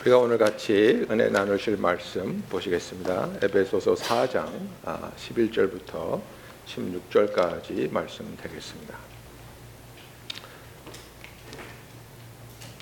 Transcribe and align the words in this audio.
우리가 0.00 0.16
오늘 0.16 0.38
같이 0.38 1.06
은혜 1.10 1.28
나누실 1.28 1.76
말씀 1.76 2.42
보시겠습니다. 2.48 3.28
에베소서 3.42 3.92
4장 3.92 4.46
11절부터 4.82 6.18
16절까지 6.66 7.92
말씀 7.92 8.24
되겠습니다. 8.42 8.96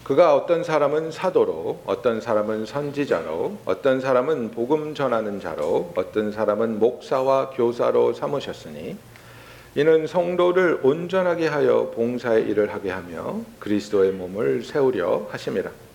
그가 0.04 0.36
어떤 0.36 0.62
사람은 0.62 1.10
사도로, 1.10 1.82
어떤 1.86 2.20
사람은 2.20 2.66
선지자로, 2.66 3.58
어떤 3.64 4.00
사람은 4.00 4.52
복음 4.52 4.94
전하는 4.94 5.40
자로, 5.40 5.92
어떤 5.96 6.30
사람은 6.30 6.78
목사와 6.78 7.50
교사로 7.50 8.12
삼으셨으니 8.12 8.96
이는 9.74 10.06
성도를 10.06 10.80
온전하게 10.84 11.48
하여 11.48 11.90
봉사의 11.96 12.44
일을 12.44 12.72
하게 12.72 12.90
하며 12.90 13.40
그리스도의 13.58 14.12
몸을 14.12 14.62
세우려 14.62 15.26
하심이라. 15.32 15.87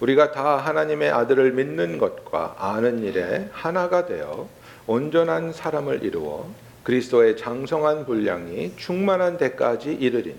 우리가 0.00 0.30
다 0.32 0.56
하나님의 0.56 1.10
아들을 1.10 1.52
믿는 1.52 1.98
것과 1.98 2.56
아는 2.58 3.02
일에 3.02 3.48
하나가 3.52 4.06
되어 4.06 4.48
온전한 4.86 5.52
사람을 5.52 6.02
이루어 6.02 6.46
그리스도의 6.84 7.36
장성한 7.36 8.06
분량이 8.06 8.74
충만한 8.76 9.36
데까지 9.36 9.92
이르리니 9.92 10.38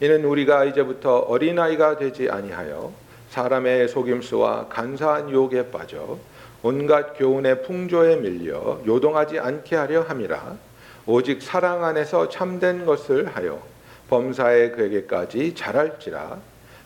이는 0.00 0.24
우리가 0.24 0.64
이제부터 0.64 1.18
어린아이가 1.18 1.96
되지 1.96 2.28
아니하여 2.30 2.92
사람의 3.30 3.88
속임수와 3.88 4.68
간사한 4.68 5.30
유혹에 5.30 5.70
빠져 5.70 6.18
온갖 6.62 7.14
교훈의 7.16 7.62
풍조에 7.62 8.16
밀려 8.16 8.80
요동하지 8.84 9.38
않게 9.38 9.76
하려 9.76 10.02
함이라. 10.02 10.56
오직 11.06 11.40
사랑 11.40 11.84
안에서 11.84 12.28
참된 12.28 12.84
것을 12.84 13.28
하여 13.28 13.62
범사에 14.10 14.70
그에게까지 14.70 15.54
자랄지라 15.54 16.38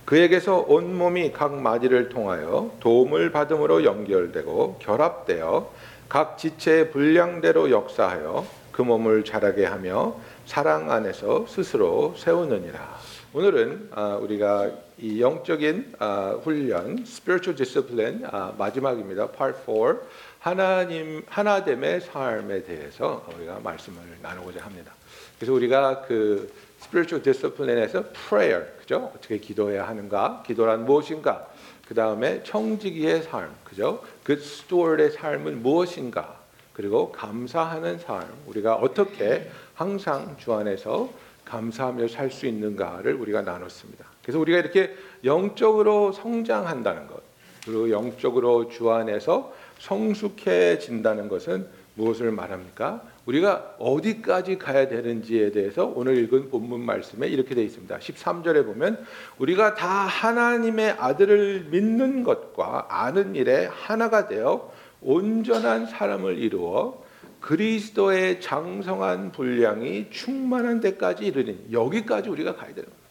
그에게서 0.05 0.65
온 0.69 0.97
몸이 0.97 1.33
각 1.33 1.55
마디를 1.55 2.09
통하여 2.09 2.73
도움을 2.80 3.30
받음으로 3.30 3.84
연결되고 3.84 4.78
결합되어 4.81 5.72
각 6.08 6.39
지체의 6.39 6.91
분량대로 6.91 7.70
역사하여 7.70 8.45
그 8.73 8.83
몸을 8.83 9.25
자라게 9.25 9.64
하며 9.64 10.17
사랑 10.47 10.91
안에서 10.91 11.47
스스로 11.47 12.14
세우느니라. 12.17 12.98
오늘은 13.34 13.89
아, 13.92 14.17
우리가 14.17 14.70
이 14.98 15.20
영적인 15.23 15.95
아, 15.98 16.39
훈련, 16.42 16.98
spiritual 17.06 17.56
discipline 17.56 18.25
아, 18.27 18.53
마지막입니다. 18.58 19.28
Part 19.30 19.61
4. 19.64 19.97
하나님 20.41 21.23
하나됨의 21.28 22.00
삶에 22.03 22.64
대해서 22.64 23.25
우리가 23.36 23.61
말씀을 23.62 24.00
나누고자 24.20 24.64
합니다. 24.64 24.92
그래서 25.39 25.53
우리가 25.53 26.03
그 26.03 26.53
spiritual 26.83 27.22
discipline에서 27.22 28.05
prayer, 28.28 28.66
그죠? 28.78 29.12
어떻게 29.14 29.38
기도해야 29.38 29.86
하는가? 29.86 30.42
기도란 30.47 30.84
무엇인가? 30.84 31.48
그 31.86 31.94
다음에 31.94 32.42
청지기의 32.42 33.22
삶, 33.22 33.55
그죠? 33.64 34.02
그 34.24 34.34
steward의 34.34 35.11
삶은 35.12 35.62
무엇인가? 35.62 36.41
그리고 36.72 37.12
감사하는 37.12 37.98
삶, 37.98 38.24
우리가 38.47 38.77
어떻게 38.77 39.50
항상 39.74 40.36
주 40.39 40.55
안에서 40.55 41.11
감사하며 41.44 42.08
살 42.08 42.30
수 42.30 42.47
있는가를 42.47 43.14
우리가 43.14 43.42
나눴습니다. 43.42 44.06
그래서 44.22 44.39
우리가 44.39 44.58
이렇게 44.58 44.94
영적으로 45.24 46.12
성장한다는 46.12 47.08
것, 47.08 47.22
그리고 47.64 47.91
영적으로 47.91 48.69
주 48.69 48.91
안에서 48.91 49.52
성숙해진다는 49.78 51.28
것은 51.28 51.67
무엇을 51.94 52.30
말합니까? 52.30 53.02
우리가 53.27 53.77
어디까지 53.78 54.59
가야 54.59 54.89
되는지에 54.89 55.53
대해서 55.53 55.87
오늘 55.87 56.17
읽은 56.19 56.51
본문 56.51 56.81
말씀에 56.81 57.29
이렇게 57.29 57.55
되어 57.55 57.64
있습니다. 57.64 57.98
13절에 57.98 58.64
보면 58.64 59.05
우리가 59.39 59.75
다 59.75 59.89
하나님의 59.89 60.97
아들을 60.98 61.69
믿는 61.70 62.25
것과 62.25 62.87
아는 62.89 63.34
일에 63.34 63.67
하나가 63.67 64.27
되어 64.27 64.73
온전한 65.01 65.87
사람을 65.87 66.39
이루어 66.39 67.03
그리스도의 67.41 68.41
장성한 68.41 69.33
분량이 69.33 70.11
충만한 70.11 70.80
데까지 70.80 71.27
이르니 71.27 71.67
여기까지 71.73 72.29
우리가 72.29 72.55
가야 72.55 72.75
되는 72.75 72.89
겁니다. 72.89 73.02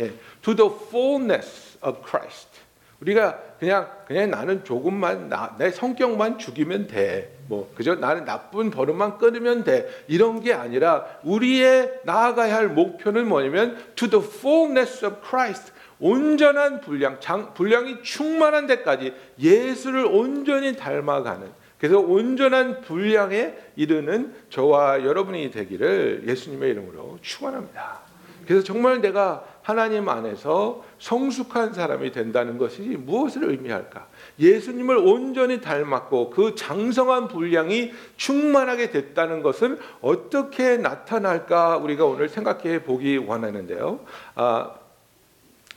예, 0.00 0.12
to 0.42 0.54
the 0.54 0.70
fullness 0.88 1.78
of 1.82 2.00
Christ. 2.02 2.67
우리가 3.00 3.38
그냥 3.58 3.88
그냥 4.06 4.30
나는 4.30 4.64
조금만 4.64 5.28
나, 5.28 5.54
내 5.58 5.70
성격만 5.70 6.38
죽이면 6.38 6.88
돼. 6.88 7.36
뭐 7.46 7.72
그저 7.74 7.94
나는 7.94 8.24
나쁜 8.24 8.70
버릇만 8.70 9.18
끊으면 9.18 9.64
돼. 9.64 9.88
이런 10.08 10.40
게 10.40 10.52
아니라 10.52 11.06
우리의 11.22 12.00
나아가야 12.04 12.54
할 12.54 12.68
목표는 12.68 13.28
뭐냐면 13.28 13.78
to 13.94 14.08
the 14.08 14.24
fullness 14.24 15.04
of 15.04 15.16
Christ. 15.26 15.72
온전한 16.00 16.80
분량, 16.80 17.18
장, 17.18 17.54
분량이 17.54 18.02
충만한 18.02 18.68
데까지 18.68 19.14
예수를 19.40 20.06
온전히 20.06 20.76
닮아가는 20.76 21.48
그래서 21.78 21.98
온전한 21.98 22.82
분량에 22.82 23.54
이르는 23.76 24.34
저와 24.50 25.04
여러분이 25.04 25.50
되기를 25.50 26.24
예수님의 26.26 26.70
이름으로 26.70 27.18
축원합니다. 27.22 28.00
그래서 28.46 28.64
정말 28.64 29.00
내가 29.00 29.44
하나님 29.68 30.08
안에서 30.08 30.82
성숙한 30.98 31.74
사람이 31.74 32.10
된다는 32.12 32.56
것이 32.56 32.80
무엇을 32.80 33.50
의미할까? 33.50 34.08
예수님을 34.38 34.96
온전히 34.96 35.60
닮았고 35.60 36.30
그 36.30 36.54
장성한 36.54 37.28
분량이 37.28 37.92
충만하게 38.16 38.90
됐다는 38.90 39.42
것은 39.42 39.78
어떻게 40.00 40.78
나타날까 40.78 41.76
우리가 41.76 42.06
오늘 42.06 42.30
생각해 42.30 42.82
보기 42.84 43.18
원하는데요. 43.18 44.00
아, 44.36 44.72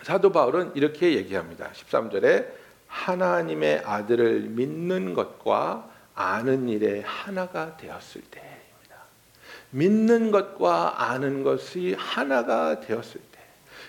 사도 0.03 0.31
바울은 0.31 0.71
이렇게 0.75 1.15
얘기합니다. 1.15 1.67
13절에 1.73 2.47
하나님의 2.87 3.81
아들을 3.83 4.39
믿는 4.51 5.13
것과 5.13 5.89
아는 6.15 6.69
일에 6.69 7.01
하나가 7.05 7.75
되었을 7.75 8.21
때 8.31 8.41
믿는 9.71 10.31
것과 10.31 11.09
아는 11.09 11.43
것이 11.43 11.93
하나가 11.97 12.79
되었을 12.79 13.19
때. 13.19 13.30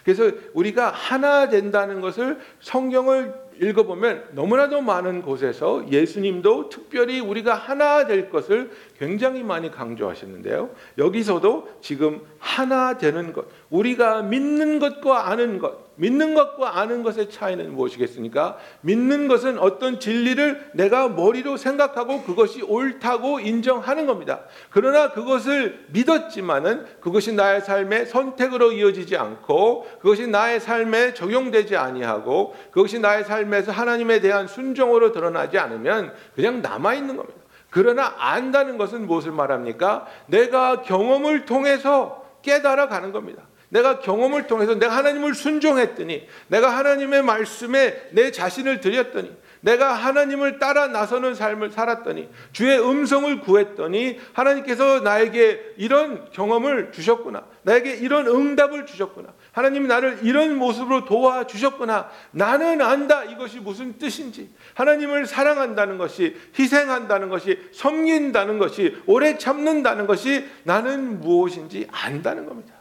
그래서 0.04 0.30
우리가 0.54 0.90
하나 0.90 1.48
된다는 1.48 2.00
것을 2.00 2.38
성경을 2.60 3.34
읽어보면 3.60 4.30
너무나도 4.32 4.80
많은 4.80 5.22
곳에서 5.22 5.84
예수님도 5.90 6.68
특별히 6.68 7.20
우리가 7.20 7.54
하나 7.54 8.06
될 8.06 8.30
것을 8.30 8.70
굉장히 8.98 9.42
많이 9.42 9.70
강조하시는데요. 9.70 10.70
여기서도 10.98 11.68
지금 11.80 12.20
하나 12.38 12.98
되는 12.98 13.32
것, 13.32 13.46
우리가 13.70 14.22
믿는 14.22 14.78
것과 14.78 15.28
아는 15.28 15.58
것, 15.58 15.81
믿는 15.96 16.34
것과 16.34 16.78
아는 16.78 17.02
것의 17.02 17.30
차이는 17.30 17.74
무엇이겠습니까? 17.74 18.56
믿는 18.80 19.28
것은 19.28 19.58
어떤 19.58 20.00
진리를 20.00 20.70
내가 20.74 21.08
머리로 21.08 21.56
생각하고 21.56 22.22
그것이 22.22 22.62
옳다고 22.62 23.40
인정하는 23.40 24.06
겁니다. 24.06 24.40
그러나 24.70 25.12
그것을 25.12 25.86
믿었지만은 25.90 26.86
그것이 27.00 27.32
나의 27.34 27.60
삶의 27.60 28.06
선택으로 28.06 28.72
이어지지 28.72 29.16
않고 29.16 29.86
그것이 30.00 30.26
나의 30.26 30.60
삶에 30.60 31.14
적용되지 31.14 31.76
아니하고 31.76 32.54
그것이 32.70 32.98
나의 32.98 33.24
삶에서 33.24 33.72
하나님에 33.72 34.20
대한 34.20 34.46
순종으로 34.46 35.12
드러나지 35.12 35.58
않으면 35.58 36.14
그냥 36.34 36.62
남아 36.62 36.94
있는 36.94 37.16
겁니다. 37.16 37.38
그러나 37.68 38.14
안다는 38.18 38.76
것은 38.76 39.06
무엇을 39.06 39.32
말합니까? 39.32 40.06
내가 40.26 40.82
경험을 40.82 41.46
통해서 41.46 42.22
깨달아 42.42 42.88
가는 42.88 43.12
겁니다. 43.12 43.42
내가 43.72 44.00
경험을 44.00 44.46
통해서 44.46 44.74
내가 44.74 44.94
하나님을 44.98 45.34
순종했더니 45.34 46.28
내가 46.48 46.76
하나님의 46.76 47.22
말씀에 47.22 48.10
내 48.10 48.30
자신을 48.30 48.80
드렸더니 48.80 49.34
내가 49.62 49.94
하나님을 49.94 50.58
따라 50.58 50.88
나서는 50.88 51.34
삶을 51.34 51.70
살았더니 51.70 52.28
주의 52.52 52.78
음성을 52.78 53.40
구했더니 53.40 54.20
하나님께서 54.34 55.00
나에게 55.00 55.74
이런 55.78 56.30
경험을 56.32 56.92
주셨구나. 56.92 57.44
나에게 57.62 57.94
이런 57.94 58.26
응답을 58.26 58.84
주셨구나. 58.84 59.28
하나님이 59.52 59.86
나를 59.86 60.18
이런 60.22 60.56
모습으로 60.56 61.06
도와 61.06 61.46
주셨구나. 61.46 62.10
나는 62.32 62.82
안다. 62.82 63.24
이것이 63.24 63.60
무슨 63.60 63.96
뜻인지. 63.96 64.50
하나님을 64.74 65.26
사랑한다는 65.26 65.96
것이 65.96 66.36
희생한다는 66.58 67.30
것이 67.30 67.58
섬긴다는 67.72 68.58
것이 68.58 69.00
오래 69.06 69.38
참는다는 69.38 70.06
것이 70.06 70.44
나는 70.64 71.20
무엇인지 71.20 71.86
안다는 71.90 72.46
겁니다. 72.46 72.71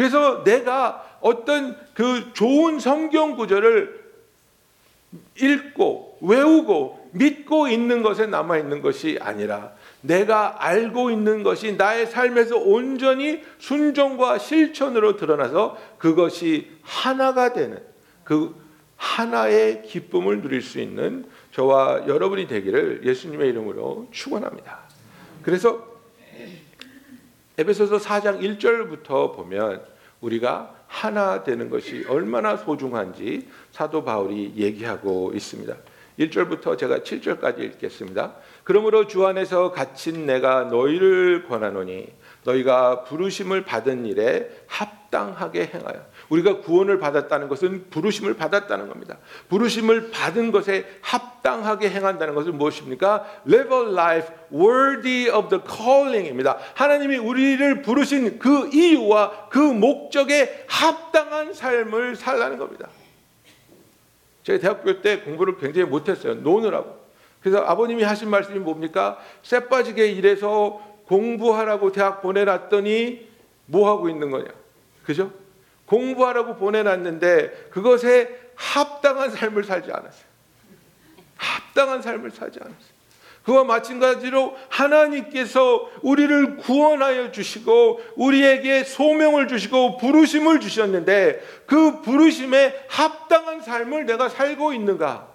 그래서 0.00 0.44
내가 0.44 1.18
어떤 1.20 1.76
그 1.92 2.32
좋은 2.32 2.78
성경 2.80 3.36
구절을 3.36 4.00
읽고 5.38 6.16
외우고 6.22 7.10
믿고 7.12 7.68
있는 7.68 8.02
것에 8.02 8.24
남아 8.24 8.56
있는 8.56 8.80
것이 8.80 9.18
아니라 9.20 9.72
내가 10.00 10.64
알고 10.64 11.10
있는 11.10 11.42
것이 11.42 11.76
나의 11.76 12.06
삶에서 12.06 12.56
온전히 12.56 13.42
순종과 13.58 14.38
실천으로 14.38 15.18
드러나서 15.18 15.76
그것이 15.98 16.70
하나가 16.80 17.52
되는 17.52 17.78
그 18.24 18.54
하나의 18.96 19.82
기쁨을 19.82 20.40
누릴 20.40 20.62
수 20.62 20.80
있는 20.80 21.26
저와 21.52 22.08
여러분이 22.08 22.46
되기를 22.46 23.02
예수님의 23.04 23.50
이름으로 23.50 24.08
축원합니다. 24.12 24.78
그래서 25.42 25.90
에베소서 27.60 27.98
4장 27.98 28.40
1절부터 28.40 29.36
보면 29.36 29.89
우리가 30.20 30.74
하나 30.86 31.44
되는 31.44 31.70
것이 31.70 32.04
얼마나 32.08 32.56
소중한지 32.56 33.48
사도 33.70 34.04
바울이 34.04 34.54
얘기하고 34.56 35.32
있습니다. 35.34 35.74
1절부터 36.18 36.76
제가 36.76 36.98
7절까지 36.98 37.60
읽겠습니다. 37.60 38.34
그러므로 38.64 39.06
주 39.06 39.26
안에서 39.26 39.72
갇힌 39.72 40.26
내가 40.26 40.64
너희를 40.64 41.46
권하노니 41.48 42.08
너희가 42.44 43.04
부르심을 43.04 43.64
받은 43.64 44.06
일에 44.06 44.50
합당하게 44.66 45.70
행하여 45.72 46.04
우리가 46.30 46.60
구원을 46.60 46.98
받았다는 46.98 47.48
것은 47.48 47.90
부르심을 47.90 48.34
받았다는 48.34 48.88
겁니다. 48.88 49.18
부르심을 49.48 50.10
받은 50.10 50.52
것에 50.52 50.86
합당하게 51.02 51.90
행한다는 51.90 52.34
것은 52.34 52.56
무엇입니까? 52.56 53.26
Live 53.46 53.76
a 53.76 53.92
life 53.92 54.28
worthy 54.52 55.28
of 55.28 55.48
the 55.48 55.62
calling입니다. 55.68 56.58
하나님이 56.74 57.18
우리를 57.18 57.82
부르신 57.82 58.38
그 58.38 58.70
이유와 58.72 59.48
그 59.50 59.58
목적에 59.58 60.64
합당한 60.68 61.52
삶을 61.52 62.16
살라는 62.16 62.58
겁니다. 62.58 62.88
제가 64.44 64.58
대학교 64.60 65.02
때 65.02 65.20
공부를 65.20 65.58
굉장히 65.58 65.88
못했어요. 65.88 66.34
노느라고. 66.34 66.98
그래서 67.42 67.58
아버님이 67.58 68.04
하신 68.04 68.30
말씀이 68.30 68.58
뭡니까? 68.58 69.18
쇠 69.42 69.66
빠지게 69.68 70.06
일해서 70.12 70.80
공부하라고 71.06 71.90
대학 71.90 72.22
보내놨더니 72.22 73.28
뭐 73.66 73.90
하고 73.90 74.08
있는 74.08 74.30
거냐? 74.30 74.46
그죠? 75.04 75.32
공부하라고 75.90 76.54
보내놨는데 76.54 77.70
그것에 77.72 78.38
합당한 78.54 79.30
삶을 79.30 79.64
살지 79.64 79.90
않았어요. 79.90 80.30
합당한 81.36 82.00
삶을 82.00 82.30
살지 82.30 82.60
않았어요. 82.60 83.00
그와 83.42 83.64
마찬가지로 83.64 84.56
하나님께서 84.68 85.90
우리를 86.02 86.58
구원하여 86.58 87.32
주시고 87.32 88.00
우리에게 88.14 88.84
소명을 88.84 89.48
주시고 89.48 89.96
부르심을 89.96 90.60
주셨는데 90.60 91.42
그 91.66 92.02
부르심에 92.02 92.84
합당한 92.88 93.60
삶을 93.60 94.06
내가 94.06 94.28
살고 94.28 94.72
있는가? 94.74 95.26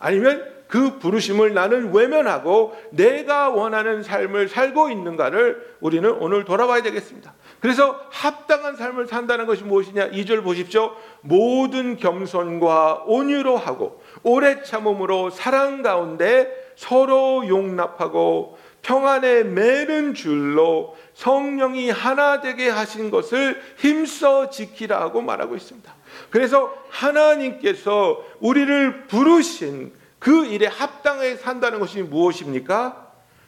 아니면 0.00 0.52
그 0.66 0.98
부르심을 0.98 1.54
나는 1.54 1.94
외면하고 1.94 2.76
내가 2.90 3.50
원하는 3.50 4.02
삶을 4.02 4.48
살고 4.48 4.90
있는가를 4.90 5.76
우리는 5.80 6.10
오늘 6.10 6.44
돌아봐야 6.44 6.82
되겠습니다. 6.82 7.32
그래서 7.64 7.98
합당한 8.10 8.76
삶을 8.76 9.06
산다는 9.06 9.46
것이 9.46 9.64
무엇이냐? 9.64 10.10
2절 10.10 10.44
보십시오. 10.44 10.94
모든 11.22 11.96
겸손과 11.96 13.04
온유로 13.06 13.56
하고 13.56 14.02
오래 14.22 14.62
참음으로 14.62 15.30
사랑 15.30 15.80
가운데 15.80 16.74
서로 16.76 17.48
용납하고 17.48 18.58
평안에 18.82 19.44
매는 19.44 20.12
줄로 20.12 20.94
성령이 21.14 21.88
하나 21.88 22.42
되게 22.42 22.68
하신 22.68 23.10
것을 23.10 23.62
힘써 23.78 24.50
지키라고 24.50 25.22
말하고 25.22 25.56
있습니다. 25.56 25.90
그래서 26.28 26.70
하나님께서 26.90 28.22
우리를 28.40 29.06
부르신 29.06 29.94
그 30.18 30.44
일에 30.44 30.66
합당하게 30.66 31.36
산다는 31.36 31.80
것이 31.80 32.02
무엇입니까? 32.02 33.03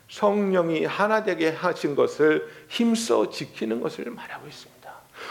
성령이 0.09 0.85
하나 0.85 1.25
되게 1.25 1.49
하신 1.49 1.97
것을 1.97 2.49
힘써 2.69 3.31
지키는 3.31 3.81
것을 3.81 4.11
말하고 4.11 4.47
있습니다. 4.47 4.77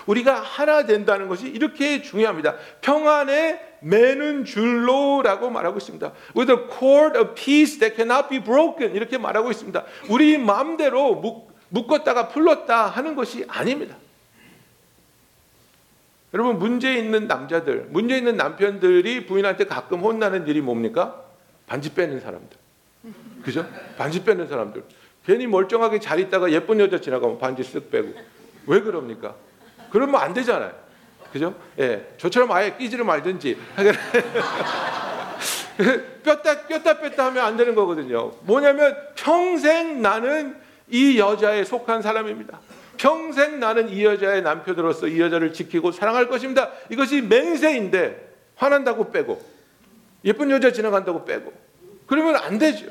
우리가 0.07 0.39
하나 0.41 0.85
된다는 0.85 1.27
것이 1.27 1.47
이렇게 1.47 2.01
중요합니다. 2.01 2.55
평안에 2.81 3.77
매는 3.81 4.45
줄로라고 4.45 5.49
말하고 5.49 5.77
있습니다. 5.77 6.11
With 6.35 6.51
a 6.51 6.57
cord 6.77 7.17
of 7.17 7.35
peace 7.35 7.79
that 7.79 7.95
cannot 7.95 8.29
be 8.29 8.43
broken 8.43 8.95
이렇게 8.95 9.17
말하고 9.17 9.51
있습니다. 9.51 9.83
우리 10.09 10.37
마음대로 10.37 11.21
묶었다가 11.69 12.29
풀렀다 12.29 12.87
하는 12.87 13.15
것이 13.15 13.45
아닙니다. 13.47 13.95
여러분 16.33 16.59
문제 16.59 16.95
있는 16.95 17.27
남자들, 17.27 17.87
문제 17.91 18.17
있는 18.17 18.35
남편들이 18.35 19.25
부인한테 19.25 19.65
가끔 19.65 20.01
혼나는 20.01 20.47
일이 20.47 20.59
뭡니까? 20.59 21.23
반지 21.65 21.93
빼는 21.93 22.19
사람들. 22.19 22.64
그죠? 23.45 23.65
반지 23.97 24.23
빼는 24.23 24.47
사람들. 24.47 24.83
괜히 25.25 25.47
멀쩡하게 25.47 25.99
잘 25.99 26.19
있다가 26.19 26.51
예쁜 26.51 26.79
여자 26.79 26.99
지나가면 26.99 27.39
반지 27.39 27.61
쓱 27.61 27.91
빼고. 27.91 28.13
왜 28.67 28.81
그럽니까? 28.81 29.35
그러면 29.91 30.21
안 30.21 30.33
되잖아요. 30.33 30.73
그죠? 31.31 31.53
예. 31.79 32.07
저처럼 32.17 32.51
아예 32.51 32.75
끼지를 32.75 33.05
말든지. 33.05 33.57
뼈다, 36.23 36.67
뼈다 36.67 36.99
뺐다 36.99 37.25
하면 37.25 37.45
안 37.45 37.57
되는 37.57 37.75
거거든요. 37.75 38.31
뭐냐면 38.41 38.95
평생 39.15 40.01
나는 40.01 40.55
이 40.89 41.19
여자에 41.19 41.63
속한 41.63 42.01
사람입니다. 42.01 42.59
평생 42.97 43.59
나는 43.59 43.89
이 43.89 44.03
여자의 44.03 44.41
남편으로서 44.41 45.07
이 45.07 45.19
여자를 45.19 45.53
지키고 45.53 45.91
사랑할 45.91 46.29
것입니다. 46.29 46.71
이것이 46.89 47.21
맹세인데 47.21 48.33
화난다고 48.55 49.11
빼고 49.11 49.39
예쁜 50.23 50.49
여자 50.49 50.71
지나간다고 50.71 51.25
빼고 51.25 51.53
그러면 52.07 52.37
안 52.37 52.57
되죠. 52.57 52.85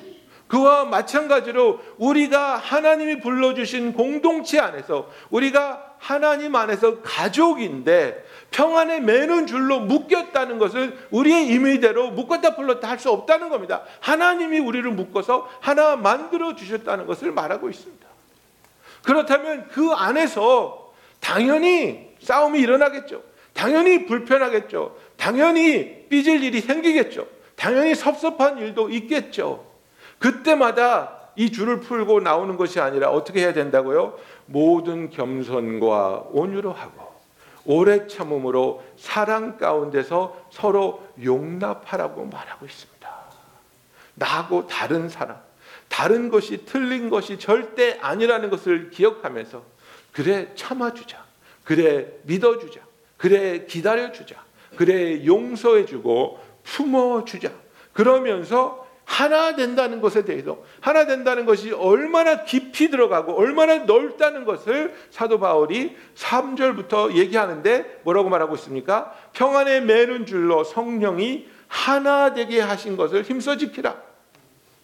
그와 0.54 0.84
마찬가지로 0.84 1.80
우리가 1.98 2.54
하나님이 2.54 3.18
불러주신 3.18 3.92
공동체 3.92 4.60
안에서 4.60 5.10
우리가 5.30 5.96
하나님 5.98 6.54
안에서 6.54 7.00
가족인데 7.02 8.24
평안에 8.52 9.00
매는 9.00 9.48
줄로 9.48 9.80
묶였다는 9.80 10.58
것은 10.60 10.96
우리의 11.10 11.48
임의대로 11.48 12.12
묶었다 12.12 12.54
풀렀다 12.54 12.88
할 12.88 13.00
수 13.00 13.10
없다는 13.10 13.48
겁니다. 13.48 13.82
하나님이 13.98 14.60
우리를 14.60 14.88
묶어서 14.92 15.50
하나 15.58 15.96
만들어 15.96 16.54
주셨다는 16.54 17.06
것을 17.06 17.32
말하고 17.32 17.68
있습니다. 17.68 18.06
그렇다면 19.02 19.66
그 19.72 19.90
안에서 19.90 20.92
당연히 21.18 22.10
싸움이 22.22 22.60
일어나겠죠. 22.60 23.24
당연히 23.54 24.06
불편하겠죠. 24.06 24.96
당연히 25.16 26.06
삐질 26.08 26.44
일이 26.44 26.60
생기겠죠. 26.60 27.26
당연히 27.56 27.96
섭섭한 27.96 28.58
일도 28.58 28.90
있겠죠. 28.90 29.73
그때마다 30.18 31.18
이 31.36 31.50
줄을 31.50 31.80
풀고 31.80 32.20
나오는 32.20 32.56
것이 32.56 32.80
아니라 32.80 33.10
어떻게 33.10 33.40
해야 33.40 33.52
된다고요? 33.52 34.18
모든 34.46 35.10
겸손과 35.10 36.26
온유로 36.30 36.72
하고 36.72 37.14
오래 37.64 38.06
참음으로 38.06 38.84
사랑 38.96 39.56
가운데서 39.56 40.46
서로 40.50 41.06
용납하라고 41.22 42.26
말하고 42.26 42.66
있습니다. 42.66 42.94
나하고 44.14 44.66
다른 44.66 45.08
사람, 45.08 45.38
다른 45.88 46.28
것이 46.28 46.64
틀린 46.66 47.10
것이 47.10 47.38
절대 47.38 47.98
아니라는 48.00 48.50
것을 48.50 48.90
기억하면서 48.90 49.62
그래 50.12 50.52
참아주자, 50.54 51.24
그래 51.64 52.06
믿어주자, 52.24 52.80
그래 53.16 53.64
기다려주자, 53.66 54.36
그래 54.76 55.24
용서해주고 55.24 56.38
품어주자. 56.62 57.50
그러면서 57.92 58.83
하나 59.04 59.54
된다는 59.54 60.00
것에 60.00 60.24
대해서 60.24 60.58
하나 60.80 61.06
된다는 61.06 61.44
것이 61.44 61.72
얼마나 61.72 62.44
깊이 62.44 62.90
들어가고 62.90 63.34
얼마나 63.36 63.78
넓다는 63.78 64.44
것을 64.44 64.94
사도 65.10 65.38
바울이 65.38 65.96
3절부터 66.14 67.14
얘기하는데 67.14 68.00
뭐라고 68.02 68.28
말하고 68.28 68.54
있습니까? 68.56 69.12
평안에 69.32 69.80
매는 69.80 70.26
줄로 70.26 70.64
성령이 70.64 71.46
하나 71.68 72.34
되게 72.34 72.60
하신 72.60 72.96
것을 72.96 73.22
힘써 73.22 73.56
지키라. 73.56 73.96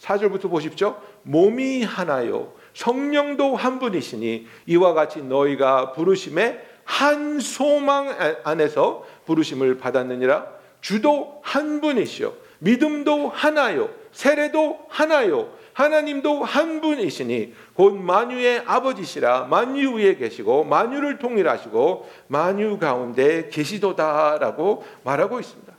4절부터 0.00 0.50
보십시오. 0.50 1.00
몸이 1.22 1.82
하나요. 1.82 2.52
성령도 2.74 3.56
한 3.56 3.78
분이시니 3.78 4.46
이와 4.66 4.94
같이 4.94 5.22
너희가 5.22 5.92
부르심에 5.92 6.60
한 6.84 7.40
소망 7.40 8.16
안에서 8.44 9.06
부르심을 9.26 9.78
받았느니라. 9.78 10.46
주도 10.80 11.40
한 11.42 11.80
분이시요. 11.80 12.32
믿음도 12.58 13.28
하나요. 13.28 13.90
세례도 14.12 14.86
하나요. 14.88 15.52
하나님도 15.72 16.44
한 16.44 16.80
분이시니 16.80 17.54
곧 17.74 17.94
만유의 17.94 18.64
아버지시라 18.66 19.44
만유 19.44 19.94
위에 19.94 20.16
계시고 20.16 20.64
만유를 20.64 21.18
통일하시고 21.18 22.10
만유 22.26 22.78
가운데 22.78 23.48
계시도다라고 23.48 24.84
말하고 25.04 25.40
있습니다. 25.40 25.72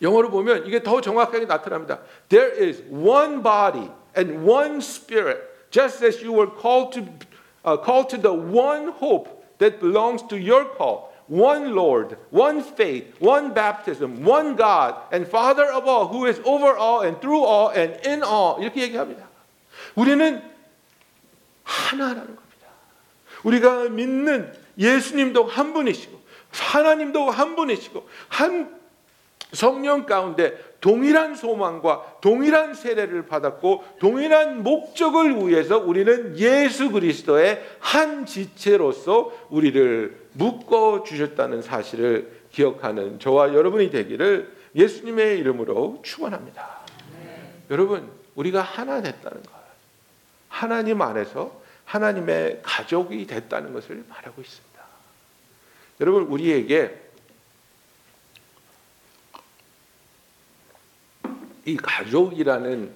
영어로 0.00 0.30
보면 0.30 0.66
이게 0.66 0.82
더 0.82 1.00
정확하게 1.00 1.46
나타납니다. 1.46 1.98
There 2.28 2.68
is 2.68 2.84
one 2.90 3.42
body 3.42 3.90
and 4.16 4.48
one 4.48 4.76
spirit, 4.76 5.40
just 5.70 6.04
as 6.04 6.24
you 6.24 6.32
were 6.32 6.50
called 6.50 6.92
to 6.92 7.06
uh, 7.64 7.76
called 7.82 8.08
to 8.10 8.20
the 8.20 8.32
one 8.32 8.92
hope 8.98 9.28
that 9.58 9.80
belongs 9.80 10.22
to 10.28 10.36
your 10.36 10.64
call. 10.76 11.07
One 11.28 11.74
Lord, 11.74 12.16
one 12.30 12.62
faith, 12.62 13.14
one 13.20 13.52
baptism, 13.52 14.24
one 14.24 14.56
God 14.56 14.94
and 15.12 15.28
Father 15.28 15.70
of 15.70 15.86
all, 15.86 16.08
who 16.08 16.26
is 16.26 16.40
over 16.44 16.76
all 16.76 17.02
and 17.02 17.20
through 17.20 17.44
all 17.44 17.70
and 17.70 18.00
in 18.06 18.22
all. 18.22 18.60
이렇게 18.60 18.82
얘기합니다. 18.82 19.28
우리는 19.94 20.42
하나라는 21.64 22.34
겁니다. 22.34 22.66
우리가 23.44 23.90
믿는 23.90 24.52
예수님도 24.78 25.44
한 25.44 25.72
분이시고 25.74 26.18
하나님도 26.50 27.30
한 27.30 27.56
분이시고 27.56 28.08
한 28.28 28.78
성령 29.52 30.06
가운데 30.06 30.56
동일한 30.80 31.34
소망과 31.34 32.18
동일한 32.20 32.74
세례를 32.74 33.26
받았고 33.26 33.84
동일한 33.98 34.62
목적을 34.62 35.48
위해서 35.48 35.78
우리는 35.78 36.38
예수 36.38 36.90
그리스도의 36.90 37.64
한 37.80 38.26
지체로서 38.26 39.32
우리를 39.48 40.27
묶어 40.38 41.02
주셨다는 41.02 41.62
사실을 41.62 42.44
기억하는 42.52 43.18
저와 43.18 43.54
여러분이 43.54 43.90
되기를 43.90 44.56
예수님의 44.74 45.38
이름으로 45.40 46.00
축원합니다. 46.04 46.78
여러분, 47.70 48.08
우리가 48.36 48.62
하나 48.62 49.02
됐다는 49.02 49.42
것. 49.42 49.52
하나님 50.48 51.02
안에서 51.02 51.60
하나님의 51.84 52.60
가족이 52.62 53.26
됐다는 53.26 53.72
것을 53.72 54.04
말하고 54.08 54.40
있습니다. 54.40 54.78
여러분, 56.00 56.22
우리에게 56.24 57.02
이 61.64 61.76
가족이라는 61.76 62.92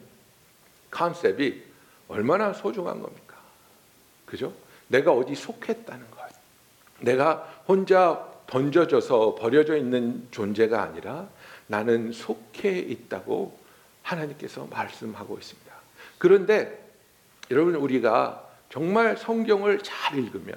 컨셉이 0.92 1.64
얼마나 2.06 2.52
소중한 2.52 3.02
겁니까? 3.02 3.36
그죠? 4.26 4.54
내가 4.86 5.12
어디 5.12 5.34
속했다는 5.34 6.10
것. 6.10 6.11
내가 7.02 7.62
혼자 7.66 8.26
던져져서 8.46 9.36
버려져 9.36 9.76
있는 9.76 10.26
존재가 10.30 10.82
아니라 10.82 11.28
나는 11.66 12.12
속해 12.12 12.78
있다고 12.78 13.58
하나님께서 14.02 14.66
말씀하고 14.70 15.38
있습니다. 15.38 15.72
그런데 16.18 16.82
여러분 17.50 17.74
우리가 17.74 18.48
정말 18.70 19.16
성경을 19.16 19.80
잘 19.82 20.18
읽으면 20.18 20.56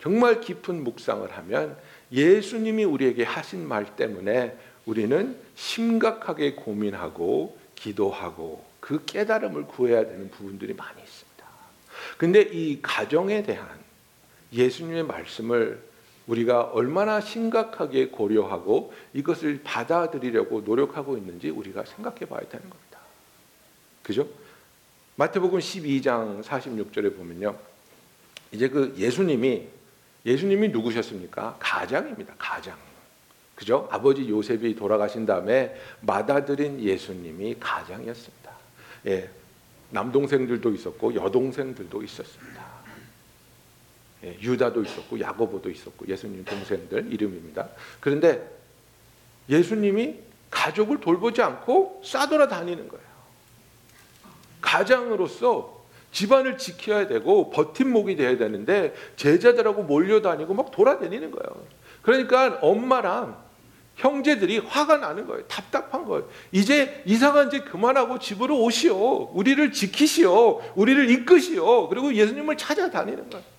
정말 0.00 0.40
깊은 0.40 0.84
묵상을 0.84 1.30
하면 1.30 1.76
예수님이 2.12 2.84
우리에게 2.84 3.24
하신 3.24 3.66
말 3.66 3.96
때문에 3.96 4.56
우리는 4.86 5.36
심각하게 5.54 6.54
고민하고 6.54 7.58
기도하고 7.74 8.64
그 8.80 9.04
깨달음을 9.04 9.64
구해야 9.64 10.04
되는 10.04 10.30
부분들이 10.30 10.74
많이 10.74 11.02
있습니다. 11.02 11.44
근데 12.18 12.42
이 12.42 12.80
가정에 12.82 13.42
대한 13.42 13.83
예수님의 14.54 15.04
말씀을 15.04 15.82
우리가 16.26 16.62
얼마나 16.62 17.20
심각하게 17.20 18.08
고려하고 18.08 18.94
이것을 19.12 19.60
받아들이려고 19.62 20.62
노력하고 20.62 21.18
있는지 21.18 21.50
우리가 21.50 21.84
생각해 21.84 22.20
봐야 22.20 22.40
되는 22.40 22.70
겁니다. 22.70 22.98
그죠? 24.02 24.26
마태복음 25.16 25.58
12장 25.58 26.42
46절에 26.42 27.16
보면요. 27.16 27.56
이제 28.52 28.68
그 28.68 28.94
예수님이 28.96 29.68
예수님이 30.24 30.68
누구셨습니까? 30.68 31.56
가장입니다. 31.58 32.34
가장. 32.38 32.78
그죠? 33.54 33.88
아버지 33.90 34.28
요셉이 34.28 34.74
돌아가신 34.74 35.26
다음에 35.26 35.78
맏아들인 36.00 36.80
예수님이 36.80 37.56
가장이었습니다. 37.60 38.50
예. 39.06 39.30
남동생들도 39.90 40.72
있었고 40.74 41.14
여동생들도 41.14 42.02
있었습니다. 42.02 42.73
예, 44.24 44.38
유다도 44.40 44.82
있었고 44.82 45.20
야고보도 45.20 45.70
있었고 45.70 46.06
예수님 46.08 46.44
동생들 46.44 47.12
이름입니다. 47.12 47.68
그런데 48.00 48.50
예수님이 49.48 50.16
가족을 50.50 51.00
돌보지 51.00 51.42
않고 51.42 52.02
싸돌아 52.04 52.48
다니는 52.48 52.88
거예요. 52.88 53.04
가장으로서 54.60 55.84
집안을 56.12 56.58
지켜야 56.58 57.06
되고 57.06 57.50
버팀목이 57.50 58.16
돼야 58.16 58.38
되는데 58.38 58.94
제자들하고 59.16 59.82
몰려다니고 59.82 60.54
막 60.54 60.70
돌아다니는 60.70 61.32
거예요. 61.32 61.66
그러니까 62.02 62.58
엄마랑 62.62 63.42
형제들이 63.96 64.58
화가 64.58 64.98
나는 64.98 65.26
거예요. 65.26 65.46
답답한 65.46 66.04
거예요. 66.04 66.28
이제 66.52 67.02
이상한 67.04 67.50
짓 67.50 67.64
그만하고 67.64 68.18
집으로 68.18 68.60
오시오. 68.62 69.32
우리를 69.34 69.72
지키시오. 69.72 70.62
우리를 70.74 71.10
이끄시오. 71.10 71.88
그리고 71.88 72.14
예수님을 72.14 72.56
찾아다니는 72.56 73.30
거예요. 73.30 73.53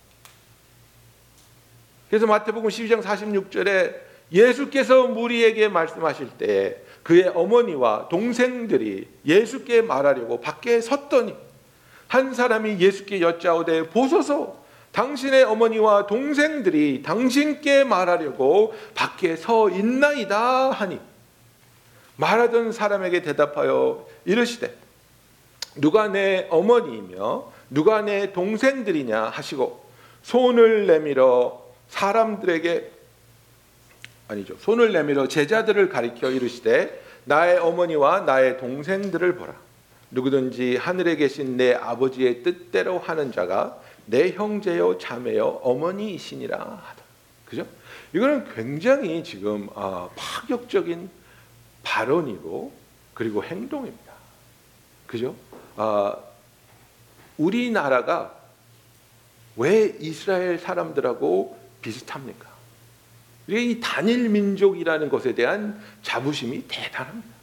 그래서 2.16 2.28
마태복음 2.28 2.70
12장 2.70 3.02
46절에 3.02 3.94
예수께서 4.32 5.06
무리에게 5.08 5.68
말씀하실 5.68 6.30
때 6.38 6.78
그의 7.04 7.28
어머니와 7.28 8.08
동생들이 8.08 9.10
예수께 9.26 9.82
말하려고 9.82 10.40
밖에 10.40 10.80
섰더니 10.80 11.36
한 12.08 12.34
사람이 12.34 12.80
예수께 12.80 13.20
여짜오되 13.20 13.90
보소서. 13.90 14.64
당신의 14.94 15.44
어머니와 15.44 16.08
동생들이 16.08 17.04
당신께 17.04 17.84
말하려고 17.84 18.74
밖에 18.94 19.36
서 19.36 19.70
있나이다 19.70 20.72
하니 20.72 21.02
말하던 22.16 22.72
사람에게 22.72 23.24
대답하여 23.24 24.08
이르시되 24.24 24.74
누가 25.76 26.08
내 26.08 26.48
어머니이며 26.50 27.52
누가 27.72 28.02
내 28.02 28.32
동생들이냐 28.32 29.22
하시고 29.22 29.84
손을 30.24 30.88
내밀어 30.88 31.65
사람들에게 31.90 32.92
아니죠. 34.28 34.56
손을 34.58 34.92
내밀어 34.92 35.28
제자들을 35.28 35.90
가리켜 35.90 36.32
이르시되 36.32 37.04
나의 37.26 37.58
어머니와 37.58 38.22
나의 38.22 38.58
동생들을 38.58 39.36
보라. 39.36 39.54
누구든지 40.12 40.78
하늘에 40.78 41.16
계신 41.16 41.58
내 41.58 41.74
아버지의 41.74 42.44
뜻대로 42.44 43.00
하는 43.00 43.32
자가 43.32 43.80
내 44.06 44.32
형제요 44.32 44.98
자매요 44.98 45.62
어머니이시니라 45.64 46.58
하다. 46.58 47.04
그죠? 47.46 47.66
이거는 48.14 48.54
굉장히 48.56 49.24
지금 49.24 49.70
아, 49.76 50.10
파격적인 50.16 51.10
발언이고 51.84 52.72
그리고 53.14 53.44
행동입니다. 53.44 54.14
그죠? 55.08 55.36
아, 55.76 56.18
우리나라가 57.38 58.36
왜 59.56 59.96
이스라엘 60.00 60.60
사람들하고 60.60 61.65
비슷합니까? 61.86 62.48
이 63.48 63.80
단일 63.80 64.30
민족이라는 64.30 65.10
것에 65.10 65.36
대한 65.36 65.80
자부심이 66.02 66.64
대단합니다. 66.68 67.36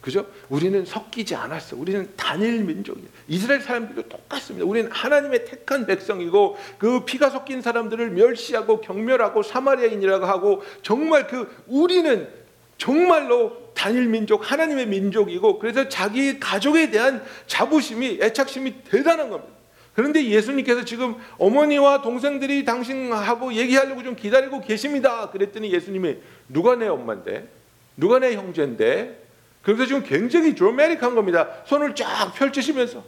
그죠? 0.00 0.26
우리는 0.50 0.84
섞이지 0.84 1.34
않았어. 1.34 1.76
우리는 1.76 2.10
단일 2.16 2.64
민족이에요. 2.64 3.08
이스라엘 3.28 3.62
사람들도 3.62 4.08
똑같습니다. 4.08 4.66
우리는 4.66 4.90
하나님의 4.90 5.46
택한 5.46 5.86
백성이고 5.86 6.58
그 6.76 7.04
피가 7.06 7.30
섞인 7.30 7.62
사람들을 7.62 8.10
멸시하고 8.10 8.80
경멸하고 8.82 9.42
사마리아인이라고 9.42 10.26
하고 10.26 10.62
정말 10.82 11.26
그 11.26 11.50
우리는 11.66 12.28
정말로 12.76 13.72
단일 13.74 14.08
민족, 14.08 14.50
하나님의 14.50 14.88
민족이고 14.88 15.58
그래서 15.58 15.88
자기 15.88 16.38
가족에 16.38 16.90
대한 16.90 17.24
자부심이 17.46 18.18
애착심이 18.20 18.82
대단한 18.84 19.30
겁니다. 19.30 19.54
그런데 19.94 20.24
예수님께서 20.24 20.84
지금 20.84 21.16
어머니와 21.38 22.02
동생들이 22.02 22.64
당신하고 22.64 23.54
얘기하려고 23.54 24.02
좀 24.02 24.16
기다리고 24.16 24.60
계십니다. 24.60 25.30
그랬더니 25.30 25.72
예수님이 25.72 26.16
누가 26.48 26.74
내 26.74 26.88
엄마인데? 26.88 27.48
누가 27.96 28.18
내 28.18 28.34
형제인데? 28.34 29.22
그래서 29.62 29.86
지금 29.86 30.02
굉장히 30.02 30.54
드라마틱한 30.54 31.14
겁니다. 31.14 31.48
손을 31.64 31.94
쫙 31.94 32.32
펼치시면서. 32.34 33.04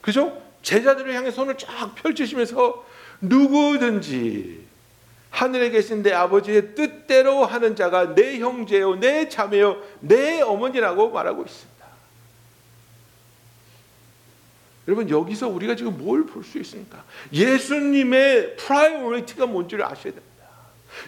그죠? 0.00 0.42
제자들을 0.62 1.14
향해 1.14 1.30
손을 1.30 1.56
쫙 1.56 1.94
펼치시면서 1.94 2.84
누구든지 3.20 4.64
하늘에 5.30 5.70
계신 5.70 6.02
내 6.02 6.12
아버지의 6.12 6.74
뜻대로 6.74 7.44
하는 7.44 7.74
자가 7.74 8.14
내 8.14 8.38
형제요, 8.38 8.96
내 8.96 9.28
자매요, 9.28 9.78
내 10.00 10.40
어머니라고 10.40 11.10
말하고 11.10 11.42
있습니다. 11.42 11.73
여러분 14.86 15.08
여기서 15.08 15.48
우리가 15.48 15.76
지금 15.76 15.96
뭘 15.98 16.26
볼 16.26 16.44
수 16.44 16.58
있습니까? 16.58 17.04
예수님의 17.32 18.56
priority가 18.56 19.46
뭔지를 19.46 19.84
아셔야 19.84 20.12
됩니다. 20.12 20.24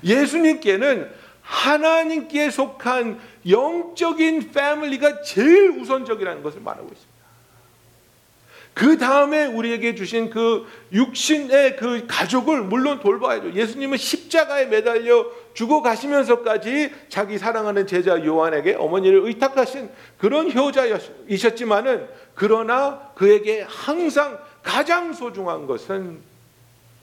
예수님께는 0.05 1.11
하나님께 1.43 2.51
속한 2.51 3.21
영적인 3.49 4.51
family가 4.51 5.23
제일 5.23 5.71
우선적이라는 5.71 6.43
것을 6.43 6.61
말하고 6.61 6.89
있습니다. 6.89 7.17
그 8.75 8.99
다음에 8.99 9.47
우리에게 9.47 9.95
주신 9.95 10.29
그 10.29 10.67
육신의 10.93 11.77
그 11.77 12.07
가족을 12.07 12.61
물론 12.63 13.01
돌봐야죠. 13.01 13.55
예수님은 13.55 13.97
십자가에 13.97 14.67
매달려 14.67 15.25
죽어 15.55 15.81
가시면서까지 15.81 16.93
자기 17.09 17.39
사랑하는 17.39 17.87
제자 17.87 18.23
요한에게 18.23 18.75
어머니를 18.75 19.21
의탁하신 19.25 19.89
그런 20.19 20.53
효자이셨지만은 20.53 22.07
그러나 22.37 23.11
그에게 23.15 23.63
항상 23.63 24.39
가장 24.63 25.13
소중한 25.13 25.67
것은 25.67 26.21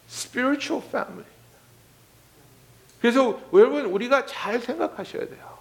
spiritual 0.08 0.82
family. 0.88 1.25
그래서 3.02 3.40
여러분 3.52 3.86
우리가 3.86 4.25
잘 4.25 4.60
생각하셔야 4.60 5.25
돼요. 5.25 5.58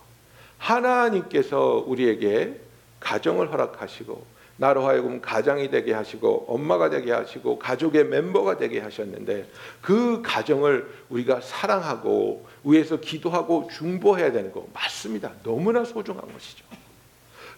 하나님께서 0.59 1.83
우리에게 1.87 2.61
가정을 3.01 3.51
허락하시고 3.51 4.25
나로 4.59 4.87
하여금 4.87 5.21
가장이 5.21 5.71
되게 5.71 5.93
하시고 5.93 6.45
엄마가 6.49 6.91
되게 6.91 7.11
하시고 7.11 7.59
가족의 7.59 8.05
멤버가 8.05 8.59
되게 8.59 8.79
하셨는데 8.79 9.51
그 9.81 10.21
가정을 10.23 10.89
우리가 11.09 11.41
사랑하고 11.41 12.47
위해서 12.63 12.99
기도하고 12.99 13.69
중보해야 13.73 14.31
되는 14.31 14.53
거 14.53 14.69
맞습니다. 14.75 15.33
너무나 15.43 15.85
소중한 15.85 16.31
것이죠. 16.31 16.65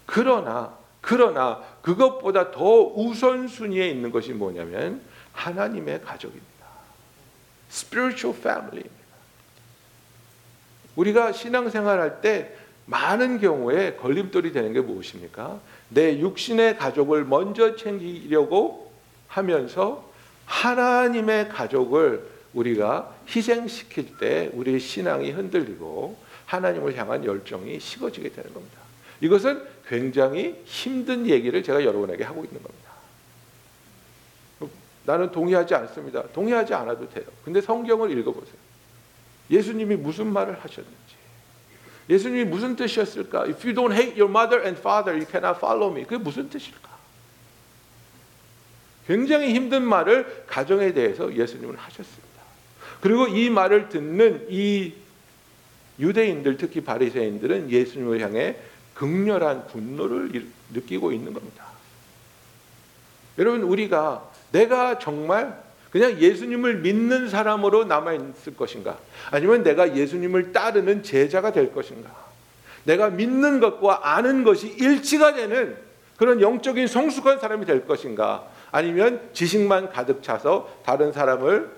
그러나 0.06 0.83
그러나 1.04 1.62
그것보다 1.82 2.50
더 2.50 2.80
우선순위에 2.82 3.88
있는 3.88 4.10
것이 4.10 4.32
뭐냐면 4.32 5.02
하나님의 5.32 6.00
가족입니다. 6.02 6.44
spiritual 7.70 8.36
family입니다. 8.38 9.04
우리가 10.96 11.32
신앙생활할 11.32 12.20
때 12.20 12.54
많은 12.86 13.40
경우에 13.40 13.96
걸림돌이 13.96 14.52
되는 14.52 14.72
게 14.72 14.80
무엇입니까? 14.80 15.60
내 15.88 16.18
육신의 16.18 16.78
가족을 16.78 17.24
먼저 17.24 17.76
챙기려고 17.76 18.92
하면서 19.28 20.10
하나님의 20.46 21.48
가족을 21.48 22.28
우리가 22.52 23.12
희생시킬 23.28 24.18
때 24.18 24.50
우리의 24.54 24.80
신앙이 24.80 25.32
흔들리고 25.32 26.16
하나님을 26.46 26.96
향한 26.96 27.24
열정이 27.24 27.80
식어지게 27.80 28.30
되는 28.30 28.54
겁니다. 28.54 28.78
이것은 29.20 29.73
굉장히 29.88 30.60
힘든 30.64 31.26
얘기를 31.26 31.62
제가 31.62 31.84
여러분에게 31.84 32.24
하고 32.24 32.44
있는 32.44 32.62
겁니다. 32.62 32.84
나는 35.04 35.30
동의하지 35.30 35.74
않습니다. 35.74 36.22
동의하지 36.28 36.72
않아도 36.74 37.08
돼요. 37.10 37.26
근데 37.44 37.60
성경을 37.60 38.16
읽어보세요. 38.18 38.56
예수님이 39.50 39.96
무슨 39.96 40.32
말을 40.32 40.58
하셨는지. 40.60 40.94
예수님이 42.08 42.44
무슨 42.44 42.76
뜻이었을까? 42.76 43.42
If 43.44 43.66
you 43.66 43.74
don't 43.74 43.92
hate 43.92 44.20
your 44.20 44.30
mother 44.30 44.64
and 44.64 44.78
father, 44.78 45.14
you 45.14 45.26
cannot 45.30 45.58
follow 45.58 45.92
me. 45.92 46.04
그게 46.04 46.16
무슨 46.16 46.48
뜻일까? 46.48 46.94
굉장히 49.06 49.54
힘든 49.54 49.82
말을 49.82 50.44
가정에 50.46 50.92
대해서 50.94 51.34
예수님은 51.34 51.76
하셨습니다. 51.76 52.24
그리고 53.02 53.26
이 53.26 53.50
말을 53.50 53.90
듣는 53.90 54.46
이 54.48 54.94
유대인들 55.98 56.56
특히 56.56 56.80
바리새인들은 56.82 57.70
예수님을 57.70 58.20
향해 58.20 58.56
극렬한 58.94 59.66
분노를 59.66 60.46
느끼고 60.72 61.12
있는 61.12 61.32
겁니다. 61.32 61.64
여러분 63.38 63.62
우리가 63.62 64.30
내가 64.52 64.98
정말 64.98 65.62
그냥 65.90 66.20
예수님을 66.20 66.78
믿는 66.78 67.28
사람으로 67.28 67.84
남아 67.84 68.14
있을 68.14 68.56
것인가? 68.56 68.98
아니면 69.30 69.62
내가 69.62 69.96
예수님을 69.96 70.52
따르는 70.52 71.02
제자가 71.02 71.52
될 71.52 71.72
것인가? 71.72 72.10
내가 72.84 73.10
믿는 73.10 73.60
것과 73.60 74.14
아는 74.14 74.44
것이 74.44 74.68
일치가 74.68 75.34
되는 75.34 75.76
그런 76.16 76.40
영적인 76.40 76.86
성숙한 76.86 77.38
사람이 77.38 77.64
될 77.66 77.86
것인가? 77.86 78.46
아니면 78.70 79.20
지식만 79.32 79.90
가득 79.90 80.22
차서 80.22 80.68
다른 80.84 81.12
사람을 81.12 81.70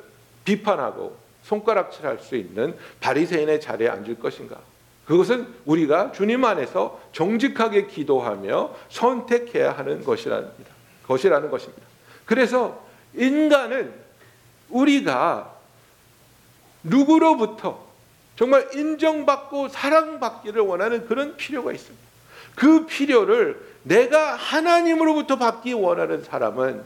비판하고 0.45 1.17
손가락질할 1.43 2.19
수 2.19 2.37
있는 2.37 2.75
바리새인의 3.01 3.61
자리에 3.61 3.89
앉을 3.89 4.19
것인가? 4.19 4.59
그것은 5.07 5.47
우리가 5.65 6.13
주님 6.13 6.45
안에서 6.45 7.01
정직하게 7.13 7.87
기도하며 7.87 8.75
선택해야 8.89 9.73
하는 9.73 10.05
것이라는 10.05 10.51
것이라는 11.07 11.51
것입니다. 11.51 11.83
그래서 12.25 12.85
인간은 13.15 13.93
우리가 14.69 15.55
누구로부터 16.83 17.87
정말 18.37 18.69
인정받고 18.75 19.69
사랑받기를 19.69 20.61
원하는 20.63 21.07
그런 21.07 21.37
필요가 21.37 21.73
있습니다. 21.73 22.05
그 22.57 22.87
필요를 22.87 23.61
내가 23.85 24.35
하나님으로부터 24.35 25.37
받기 25.37 25.73
원하는 25.73 26.25
사람은 26.25 26.83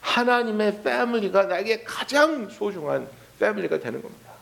하나님의 0.00 0.82
패밀리가 0.82 1.44
나에게 1.44 1.84
가장 1.84 2.48
소중한 2.50 3.08
패밀리가 3.38 3.78
되는 3.78 4.02
겁니다. 4.02 4.32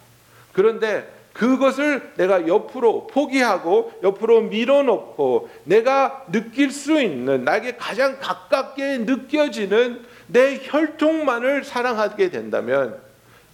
그런데 0.53 1.22
그것을 1.33 2.13
내가 2.17 2.47
옆으로 2.47 3.07
포기하고 3.07 3.93
옆으로 4.03 4.43
밀어놓고 4.43 5.49
내가 5.65 6.27
느낄 6.31 6.71
수 6.71 7.01
있는 7.01 7.45
나에게 7.45 7.77
가장 7.77 8.19
가깝게 8.21 8.99
느껴지는 8.99 10.05
내 10.27 10.61
혈통만을 10.63 11.65
사랑하게 11.65 12.31
된다면 12.31 13.01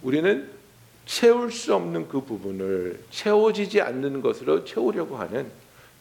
우리는 0.01 0.49
채울 1.05 1.51
수 1.51 1.73
없는 1.73 2.07
그 2.07 2.21
부분을 2.21 2.99
채워지지 3.09 3.81
않는 3.81 4.21
것으로 4.21 4.63
채우려고 4.65 5.17
하는 5.17 5.49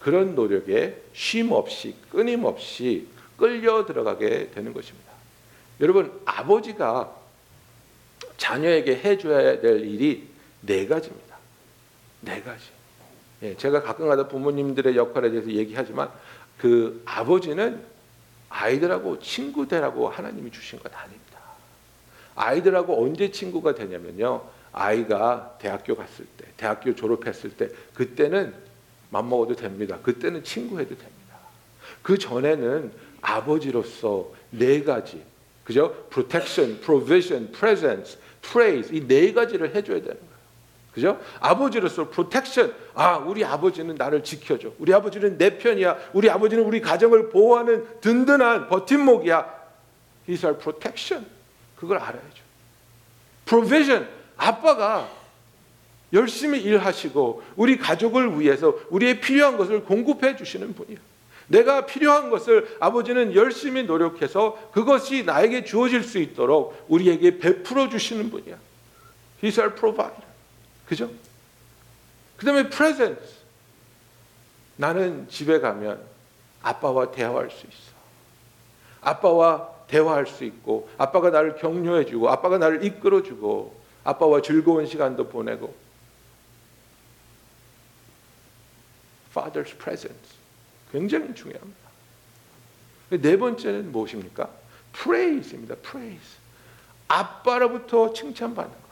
그런 0.00 0.35
노력에 0.35 0.97
쉼 1.12 1.50
없이 1.52 1.94
끊임없이 2.11 3.06
끌려 3.37 3.87
들어가게 3.87 4.50
되는 4.50 4.72
것입니다. 4.72 5.09
여러분 5.81 6.12
아버지가 6.24 7.14
자녀에게 8.37 8.96
해줘야 8.96 9.61
될 9.61 9.81
일이 9.81 10.29
네 10.61 10.87
가지입니다. 10.87 11.28
네 12.20 12.42
가지. 12.42 12.64
예, 13.42 13.57
제가 13.57 13.83
가끔가다 13.83 14.28
부모님들의 14.28 14.96
역할에 14.96 15.31
대해서 15.31 15.50
얘기하지만 15.50 16.11
그 16.59 17.02
아버지는 17.04 17.81
아이들하고 18.48 19.20
친구 19.20 19.68
되라고 19.68 20.09
하나님이 20.09 20.50
주신 20.50 20.78
것 20.81 20.92
아닙니다. 20.96 21.38
아이들하고 22.35 23.02
언제 23.04 23.31
친구가 23.31 23.74
되냐면요. 23.74 24.42
아이가 24.72 25.57
대학교 25.61 25.94
갔을 25.96 26.24
때, 26.37 26.46
대학교 26.57 26.94
졸업했을 26.94 27.50
때, 27.57 27.68
그때는 27.94 28.54
맘먹어도 29.11 29.57
됩니다. 29.57 29.98
그때는 30.02 30.42
친구 30.44 30.78
해도 30.81 30.90
됩니다. 30.96 31.37
그 32.02 32.18
전에는 32.18 32.92
아버지로서 33.20 34.33
네 34.50 34.83
가지, 34.83 35.22
그죠? 35.64 36.07
protection, 36.11 36.81
provision, 36.81 37.52
presence, 37.52 38.18
praise 38.42 38.94
이 38.96 39.07
네 39.07 39.33
가지를 39.33 39.74
해줘야 39.74 39.98
되는 40.00 40.16
거예요. 40.16 40.38
그죠? 40.98 41.20
아버지로서 41.38 42.11
protection. 42.11 42.74
아, 42.94 43.18
우리 43.18 43.44
아버지는 43.44 43.94
나를 43.94 44.24
지켜줘. 44.24 44.72
우리 44.78 44.92
아버지는 44.92 45.38
내 45.38 45.56
편이야. 45.56 45.96
우리 46.12 46.28
아버지는 46.28 46.64
우리 46.64 46.80
가정을 46.80 47.30
보호하는 47.30 48.00
든든한 48.00 48.68
버팀목이야. 48.68 49.58
He's 50.28 50.44
our 50.44 50.58
protection. 50.58 51.24
그걸 51.76 51.98
알아야죠. 51.98 52.42
provision. 53.46 54.08
아빠가 54.37 55.08
열심히 56.12 56.61
일하시고 56.61 57.42
우리 57.54 57.78
가족을 57.78 58.40
위해서 58.40 58.74
우리의 58.90 59.20
필요한 59.20 59.56
것을 59.56 59.84
공급해 59.84 60.34
주시는 60.34 60.74
분이에요. 60.74 60.98
내가 61.46 61.87
필요한 61.87 62.28
것을 62.28 62.76
아버지는 62.80 63.34
열심히 63.34 63.84
노력해서 63.84 64.70
그것이 64.72 65.22
나에게 65.24 65.64
주어질 65.64 66.02
수 66.02 66.18
있도록 66.18 66.87
우리에게 66.88 67.38
베풀어 67.38 67.88
주시는 67.88 68.30
분이야. 68.30 68.56
He's 69.42 69.58
our 69.58 69.74
provider. 69.74 70.28
그죠? 70.88 71.11
그 72.38 72.46
다음에 72.46 72.68
presence. 72.68 73.38
나는 74.77 75.29
집에 75.29 75.61
가면 75.61 76.03
아빠와 76.62 77.11
대화할 77.11 77.51
수 77.51 77.66
있어. 77.66 77.92
아빠와 79.01 79.70
대화할 79.87 80.27
수 80.27 80.44
있고, 80.44 80.88
아빠가 80.96 81.31
나를 81.31 81.57
격려해주고, 81.57 82.31
아빠가 82.31 82.59
나를 82.59 82.85
이끌어주고, 82.85 83.79
아빠와 84.05 84.40
즐거운 84.40 84.87
시간도 84.87 85.29
보내고. 85.29 85.74
Father's 89.35 89.77
presence. 89.79 90.37
굉장히 90.90 91.35
중요합니다. 91.35 91.88
네 93.11 93.37
번째는 93.37 93.92
무엇입니까? 93.92 94.51
praise입니다. 94.92 95.74
praise. 95.77 96.38
아빠로부터 97.09 98.12
칭찬받는 98.12 98.72
거야. 98.72 98.88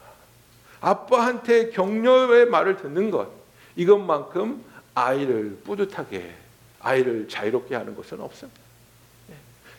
아빠한테 0.87 1.71
격려의 1.71 2.47
말을 2.47 2.77
듣는 2.77 3.11
것. 3.11 3.29
이것만큼 3.75 4.63
아이를 4.95 5.59
뿌듯하게, 5.65 6.33
아이를 6.81 7.27
자유롭게 7.29 7.75
하는 7.75 7.97
것은 7.97 8.21
없습니다. 8.21 8.61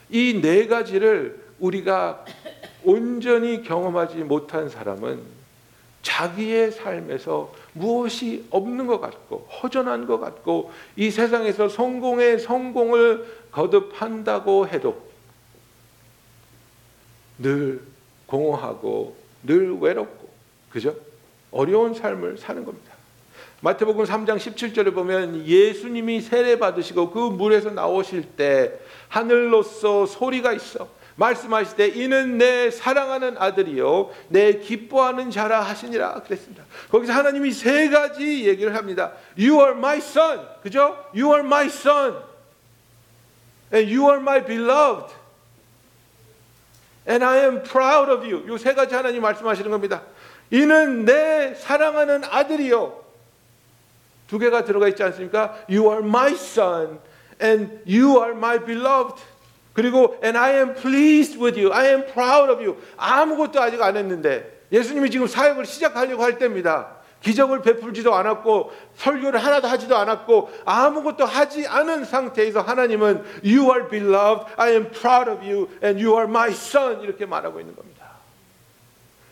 이 0.09 0.41
네 0.41 0.67
가지를 0.67 1.41
우리가 1.59 2.25
온전히 2.83 3.63
경험하지 3.63 4.17
못한 4.17 4.67
사람은 4.69 5.21
자기의 6.01 6.71
삶에서 6.73 7.53
무엇이 7.71 8.45
없는 8.49 8.85
것 8.87 8.99
같고 8.99 9.47
허전한 9.61 10.07
것 10.07 10.19
같고 10.19 10.71
이 10.97 11.09
세상에서 11.09 11.69
성공의 11.69 12.39
성공을 12.39 13.25
거듭한다고 13.51 14.67
해도 14.67 15.01
늘 17.37 17.81
공허하고 18.25 19.15
늘 19.43 19.77
외롭고 19.79 20.26
그죠? 20.69 20.95
어려운 21.51 21.93
삶을 21.93 22.37
사는 22.37 22.63
겁니다. 22.65 22.93
마태복음 23.61 24.05
3장 24.05 24.37
17절에 24.37 24.93
보면 24.93 25.45
예수님이 25.47 26.21
세례 26.21 26.59
받으시고 26.59 27.09
그 27.09 27.19
물에서 27.19 27.71
나오실 27.71 28.35
때 28.35 28.79
하늘로서 29.09 30.05
소리가 30.05 30.53
있어 30.53 30.87
말씀하실 31.15 31.75
때 31.75 31.87
이는 31.87 32.37
내 32.37 32.69
사랑하는 32.69 33.37
아들이요 33.39 34.11
내 34.27 34.59
기뻐하는 34.59 35.31
자라 35.31 35.61
하시니라 35.61 36.21
그랬습니다. 36.21 36.63
거기서 36.91 37.13
하나님이 37.13 37.51
세 37.51 37.89
가지 37.89 38.47
얘기를 38.47 38.75
합니다. 38.75 39.13
You 39.37 39.59
are 39.59 39.71
my 39.71 39.97
son. 39.97 40.41
그죠? 40.61 40.95
You 41.15 41.33
are 41.33 41.43
my 41.43 41.65
son. 41.65 42.17
And 43.73 43.91
you 43.91 44.07
are 44.09 44.21
my 44.21 44.45
beloved. 44.45 45.13
And 47.09 47.25
I 47.25 47.39
am 47.39 47.63
proud 47.63 48.11
of 48.11 48.23
you. 48.23 48.55
이세 48.55 48.75
가지 48.75 48.93
하나님 48.93 49.23
말씀하시는 49.23 49.71
겁니다. 49.71 50.03
이는 50.51 51.05
내 51.05 51.53
사랑하는 51.55 52.23
아들이요. 52.23 53.03
두 54.27 54.39
개가 54.39 54.65
들어가 54.65 54.87
있지 54.87 55.03
않습니까? 55.03 55.57
You 55.69 55.89
are 55.89 56.03
my 56.03 56.33
son 56.33 56.99
and 57.41 57.79
you 57.87 58.21
are 58.21 58.31
my 58.31 58.63
beloved. 58.63 59.21
그리고 59.73 60.17
and 60.23 60.37
I 60.37 60.53
am 60.55 60.73
pleased 60.73 61.37
with 61.39 61.59
you. 61.59 61.71
I 61.73 61.87
am 61.87 62.05
proud 62.05 62.51
of 62.51 62.61
you. 62.61 62.77
아무것도 62.97 63.61
아직 63.61 63.81
안 63.81 63.95
했는데 63.95 64.63
예수님이 64.71 65.09
지금 65.09 65.27
사역을 65.27 65.65
시작하려고 65.65 66.23
할 66.23 66.37
때입니다. 66.37 66.97
기적을 67.21 67.61
베풀지도 67.61 68.13
않았고 68.13 68.71
설교를 68.95 69.43
하나도 69.43 69.67
하지도 69.67 69.97
않았고 69.97 70.51
아무것도 70.65 71.25
하지 71.25 71.67
않은 71.67 72.05
상태에서 72.05 72.61
하나님은 72.61 73.23
You 73.43 73.71
are 73.71 73.87
beloved, 73.89 74.45
I 74.55 74.71
am 74.71 74.89
proud 74.91 75.29
of 75.29 75.39
you, 75.41 75.67
and 75.83 76.03
you 76.03 76.15
are 76.15 76.29
my 76.29 76.51
son 76.51 77.01
이렇게 77.01 77.25
말하고 77.25 77.59
있는 77.59 77.75
겁니다. 77.75 78.06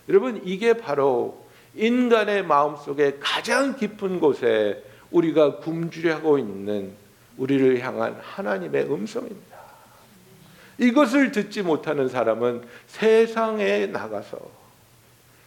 여러분 0.09 0.41
이게 0.45 0.73
바로 0.73 1.45
인간의 1.75 2.43
마음 2.43 2.75
속에 2.75 3.17
가장 3.19 3.75
깊은 3.75 4.19
곳에 4.19 4.83
우리가 5.11 5.57
굶주려하고 5.57 6.37
있는 6.37 6.93
우리를 7.37 7.79
향한 7.81 8.19
하나님의 8.21 8.91
음성입니다. 8.91 9.55
이것을 10.77 11.31
듣지 11.31 11.61
못하는 11.61 12.09
사람은 12.09 12.67
세상에 12.87 13.87
나가서 13.87 14.37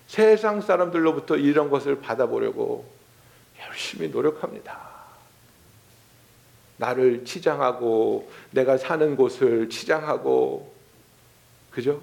세상 0.06 0.60
사람들로부터 0.60 1.36
이런 1.36 1.68
것을 1.70 2.00
받아보려고 2.00 2.86
열심히 3.60 4.08
노력합니다. 4.08 4.88
나를 6.78 7.24
치장하고 7.24 8.30
내가 8.52 8.78
사는 8.78 9.16
곳을 9.16 9.68
치장하고 9.68 10.72
그죠? 11.70 12.00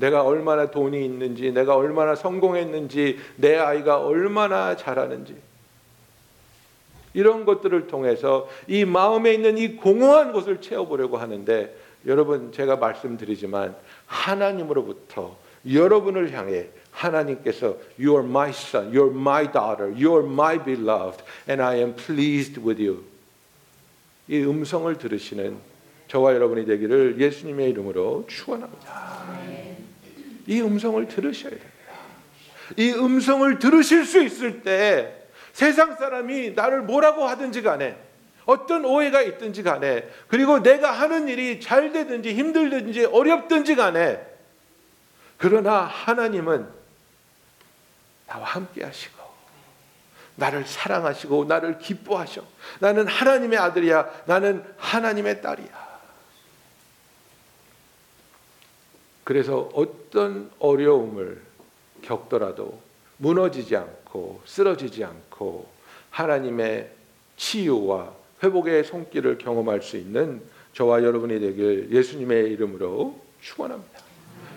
내가 0.00 0.24
얼마나 0.24 0.70
돈이 0.70 1.04
있는지, 1.04 1.52
내가 1.52 1.76
얼마나 1.76 2.14
성공했는지, 2.14 3.18
내 3.36 3.56
아이가 3.56 4.00
얼마나 4.00 4.74
잘하는지 4.74 5.36
이런 7.12 7.44
것들을 7.44 7.86
통해서 7.86 8.48
이 8.66 8.84
마음에 8.84 9.34
있는 9.34 9.58
이 9.58 9.76
공허한 9.76 10.32
것을 10.32 10.60
채워보려고 10.60 11.16
하는데 11.16 11.74
여러분 12.06 12.52
제가 12.52 12.76
말씀드리지만 12.76 13.76
하나님으로부터 14.06 15.36
여러분을 15.70 16.32
향해 16.32 16.68
하나님께서 16.92 17.76
You 17.98 18.16
are 18.16 18.26
my 18.26 18.50
son, 18.50 18.96
You 18.96 19.08
are 19.08 19.14
my 19.14 19.50
daughter, 19.50 19.90
You 19.92 20.16
are 20.16 20.26
my 20.26 20.62
beloved, 20.62 21.22
and 21.48 21.62
I 21.62 21.78
am 21.78 21.94
pleased 21.94 22.60
with 22.60 22.82
you. 22.82 23.04
이 24.28 24.38
음성을 24.42 24.96
들으시는 24.96 25.58
저와 26.08 26.34
여러분이 26.34 26.64
되기를 26.66 27.20
예수님의 27.20 27.70
이름으로 27.70 28.24
축원합니다. 28.28 29.69
이 30.50 30.60
음성을 30.60 31.06
들으셔야 31.06 31.50
됩니다. 31.50 31.70
이 32.76 32.92
음성을 32.92 33.60
들으실 33.60 34.04
수 34.04 34.20
있을 34.20 34.62
때 34.62 35.16
세상 35.52 35.94
사람이 35.94 36.54
나를 36.56 36.82
뭐라고 36.82 37.24
하든지 37.24 37.62
간에 37.62 37.96
어떤 38.46 38.84
오해가 38.84 39.22
있든지 39.22 39.62
간에 39.62 40.08
그리고 40.26 40.60
내가 40.60 40.90
하는 40.90 41.28
일이 41.28 41.60
잘 41.60 41.92
되든지 41.92 42.34
힘들든지 42.34 43.04
어렵든지 43.06 43.76
간에 43.76 44.20
그러나 45.38 45.82
하나님은 45.82 46.66
나와 48.26 48.44
함께 48.44 48.84
하시고 48.84 49.20
나를 50.34 50.66
사랑하시고 50.66 51.44
나를 51.44 51.78
기뻐하셔. 51.78 52.42
나는 52.80 53.06
하나님의 53.06 53.58
아들이야. 53.58 54.08
나는 54.24 54.64
하나님의 54.78 55.42
딸이야. 55.42 55.79
그래서 59.30 59.70
어떤 59.74 60.50
어려움을 60.58 61.40
겪더라도 62.02 62.80
무너지지 63.18 63.76
않고 63.76 64.40
쓰러지지 64.44 65.04
않고 65.04 65.68
하나님의 66.10 66.90
치유와 67.36 68.12
회복의 68.42 68.82
손길을 68.82 69.38
경험할 69.38 69.82
수 69.82 69.96
있는 69.96 70.42
저와 70.72 71.04
여러분이 71.04 71.38
되길 71.38 71.90
예수님의 71.92 72.50
이름으로 72.54 73.20
축원합니다. 73.40 74.09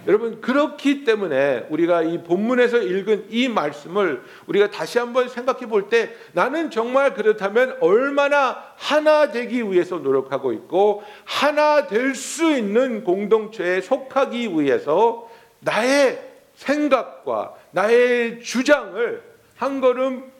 여러분 0.05 0.41
그렇기 0.41 1.03
때문에 1.05 1.67
우리가 1.69 2.01
이 2.01 2.23
본문에서 2.23 2.79
읽은 2.79 3.27
이 3.29 3.47
말씀을 3.47 4.21
우리가 4.47 4.69
다시 4.69 4.99
한번 4.99 5.29
생각해 5.29 5.67
볼 5.67 5.89
때 5.89 6.15
나는 6.33 6.69
정말 6.71 7.13
그렇다면 7.13 7.77
얼마나 7.79 8.73
하나 8.75 9.31
되기 9.31 9.63
위해서 9.63 9.97
노력하고 9.97 10.53
있고 10.53 11.03
하나 11.25 11.87
될 11.87 12.15
수 12.15 12.51
있는 12.51 13.03
공동체에 13.03 13.81
속하기 13.81 14.49
위해서 14.59 15.29
나의 15.59 16.19
생각과 16.55 17.55
나의 17.71 18.41
주장을 18.41 19.23
한 19.55 19.81
걸음 19.81 20.31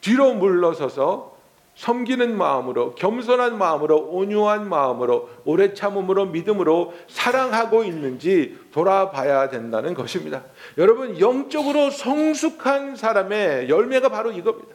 뒤로 0.00 0.34
물러서서 0.34 1.35
섬기는 1.76 2.36
마음으로 2.36 2.94
겸손한 2.94 3.58
마음으로 3.58 4.08
온유한 4.10 4.68
마음으로 4.68 5.28
오래 5.44 5.74
참음으로 5.74 6.26
믿음으로 6.26 6.94
사랑하고 7.08 7.84
있는지 7.84 8.58
돌아봐야 8.72 9.50
된다는 9.50 9.92
것입니다. 9.92 10.42
여러분 10.78 11.20
영적으로 11.20 11.90
성숙한 11.90 12.96
사람의 12.96 13.68
열매가 13.68 14.08
바로 14.08 14.32
이겁니다. 14.32 14.74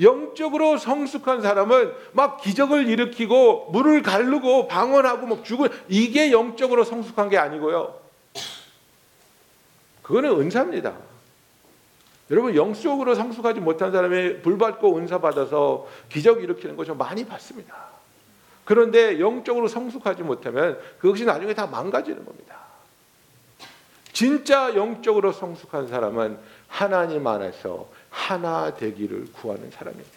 영적으로 0.00 0.78
성숙한 0.78 1.42
사람은 1.42 1.92
막 2.12 2.40
기적을 2.40 2.88
일으키고 2.88 3.70
물을 3.70 4.02
가르고 4.02 4.68
방언하고 4.68 5.26
막 5.26 5.44
죽은 5.44 5.68
이게 5.88 6.32
영적으로 6.32 6.82
성숙한 6.82 7.28
게 7.28 7.36
아니고요. 7.36 7.94
그거는 10.02 10.30
은사입니다. 10.40 10.94
여러분 12.30 12.54
영적으로 12.54 13.14
성숙하지 13.14 13.60
못한 13.60 13.90
사람이 13.92 14.42
불 14.42 14.58
받고 14.58 14.96
은사 14.98 15.18
받아서 15.20 15.86
기적 16.08 16.42
일으키는 16.42 16.76
거 16.76 16.84
좀 16.84 16.98
많이 16.98 17.24
봤습니다. 17.24 17.74
그런데 18.64 19.18
영적으로 19.18 19.66
성숙하지 19.66 20.22
못하면 20.22 20.78
그것이 20.98 21.24
나중에 21.24 21.54
다 21.54 21.66
망가지는 21.66 22.24
겁니다. 22.24 22.56
진짜 24.12 24.74
영적으로 24.74 25.32
성숙한 25.32 25.88
사람은 25.88 26.38
하나님 26.66 27.26
안에서 27.26 27.88
하나 28.10 28.74
되기를 28.74 29.32
구하는 29.32 29.70
사람입니다. 29.70 30.10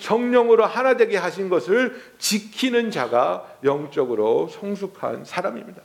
성령으로 0.00 0.64
하나 0.66 0.96
되게 0.96 1.16
하신 1.16 1.48
것을 1.48 2.02
지키는 2.18 2.90
자가 2.90 3.46
영적으로 3.62 4.48
성숙한 4.48 5.24
사람입니다. 5.24 5.82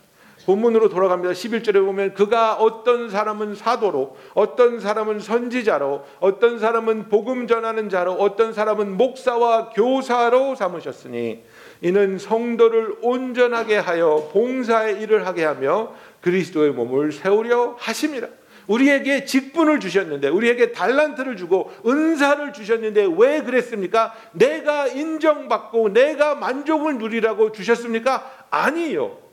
본문으로 0.48 0.88
돌아갑니다. 0.88 1.34
11절에 1.34 1.86
보면 1.86 2.14
그가 2.14 2.54
어떤 2.54 3.10
사람은 3.10 3.54
사도로 3.54 4.16
어떤 4.34 4.80
사람은 4.80 5.20
선지자로 5.20 6.06
어떤 6.22 6.58
사람은 6.58 7.10
복음 7.10 7.48
전하는 7.48 7.90
자로 7.90 8.14
어떤 8.14 8.54
사람은 8.54 8.96
목사와 8.96 9.72
교사로 9.72 10.56
삼으셨으니 10.56 11.44
이는 11.82 12.18
성도를 12.18 12.96
온전하게 13.02 13.76
하여 13.76 14.30
봉사의 14.32 15.02
일을 15.02 15.28
하게 15.28 15.44
하며 15.44 15.92
그리스도의 16.22 16.72
몸을 16.72 17.12
세우려 17.12 17.76
하심이라. 17.78 18.30
우리에게 18.68 19.26
직분을 19.26 19.82
주셨는데 19.82 20.30
우리에게 20.30 20.72
달란트를 20.72 21.36
주고 21.36 21.74
은사를 21.86 22.54
주셨는데 22.54 23.10
왜 23.18 23.42
그랬습니까? 23.42 24.14
내가 24.32 24.88
인정받고 24.88 25.90
내가 25.90 26.36
만족을 26.36 26.98
누리라고 26.98 27.52
주셨습니까? 27.52 28.48
아니요. 28.50 29.27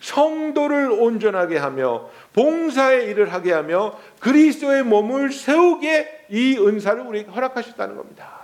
성도를 0.00 0.90
온전하게 0.90 1.58
하며 1.58 2.08
봉사의 2.32 3.08
일을 3.10 3.32
하게 3.32 3.52
하며 3.52 3.98
그리스도의 4.20 4.84
몸을 4.84 5.32
세우게 5.32 6.26
이 6.30 6.56
은사를 6.56 7.00
우리에게 7.00 7.30
허락하셨다는 7.30 7.96
겁니다. 7.96 8.38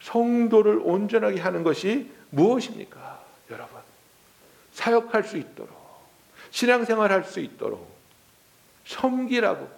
성도를 0.00 0.80
온전하게 0.82 1.40
하는 1.40 1.62
것이 1.64 2.10
무엇입니까? 2.30 3.20
여러분. 3.50 3.78
사역할 4.72 5.24
수 5.24 5.36
있도록 5.36 5.76
신앙생활 6.50 7.12
할 7.12 7.24
수 7.24 7.40
있도록 7.40 7.90
섬기라고 8.86 9.68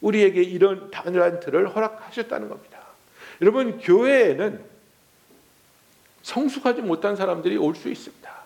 우리에게 0.00 0.42
이런 0.42 0.90
단란트를 0.90 1.74
허락하셨다는 1.74 2.48
겁니다. 2.48 2.78
여러분 3.40 3.78
교회에는 3.78 4.62
성숙하지 6.22 6.82
못한 6.82 7.16
사람들이 7.16 7.56
올 7.56 7.74
수 7.74 7.88
있습니다. 7.88 8.43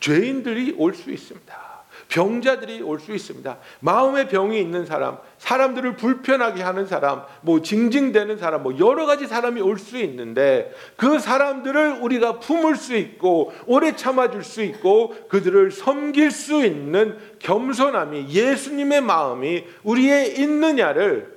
죄인들이 0.00 0.74
올 0.78 0.94
수 0.94 1.10
있습니다. 1.10 1.64
병자들이 2.08 2.82
올 2.82 3.00
수 3.00 3.12
있습니다. 3.14 3.56
마음의 3.80 4.28
병이 4.28 4.60
있는 4.60 4.84
사람, 4.84 5.18
사람들을 5.38 5.96
불편하게 5.96 6.62
하는 6.62 6.86
사람, 6.86 7.24
뭐 7.40 7.62
징징대는 7.62 8.36
사람, 8.38 8.62
뭐 8.62 8.78
여러 8.78 9.06
가지 9.06 9.26
사람이 9.26 9.60
올 9.60 9.78
수 9.78 9.98
있는데 9.98 10.72
그 10.96 11.18
사람들을 11.18 12.00
우리가 12.02 12.38
품을 12.40 12.76
수 12.76 12.94
있고 12.94 13.52
오래 13.66 13.96
참아줄 13.96 14.44
수 14.44 14.62
있고 14.62 15.14
그들을 15.28 15.70
섬길 15.72 16.30
수 16.30 16.64
있는 16.64 17.18
겸손함이 17.40 18.28
예수님의 18.28 19.00
마음이 19.00 19.64
우리에 19.82 20.26
있느냐를 20.26 21.34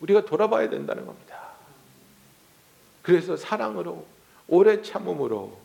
우리가 0.00 0.24
돌아봐야 0.24 0.68
된다는 0.68 1.06
겁니다. 1.06 1.36
그래서 3.02 3.36
사랑으로 3.36 4.04
오래 4.48 4.82
참음으로 4.82 5.56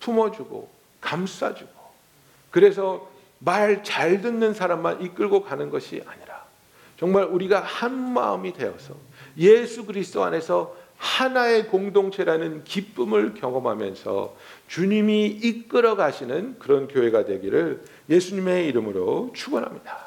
품어주고 0.00 0.75
감싸주고 1.00 1.70
그래서 2.50 3.08
말 3.38 3.82
잘 3.82 4.20
듣는 4.22 4.54
사람만 4.54 5.02
이끌고 5.02 5.42
가는 5.42 5.70
것이 5.70 6.02
아니라 6.06 6.44
정말 6.98 7.24
우리가 7.24 7.60
한 7.60 8.14
마음이 8.14 8.54
되어서 8.54 8.94
예수 9.38 9.84
그리스도 9.84 10.24
안에서 10.24 10.74
하나의 10.96 11.66
공동체라는 11.66 12.64
기쁨을 12.64 13.34
경험하면서 13.34 14.34
주님이 14.68 15.26
이끌어 15.26 15.94
가시는 15.94 16.58
그런 16.58 16.88
교회가 16.88 17.26
되기를 17.26 17.82
예수님의 18.08 18.66
이름으로 18.68 19.32
축원합니다. 19.34 19.98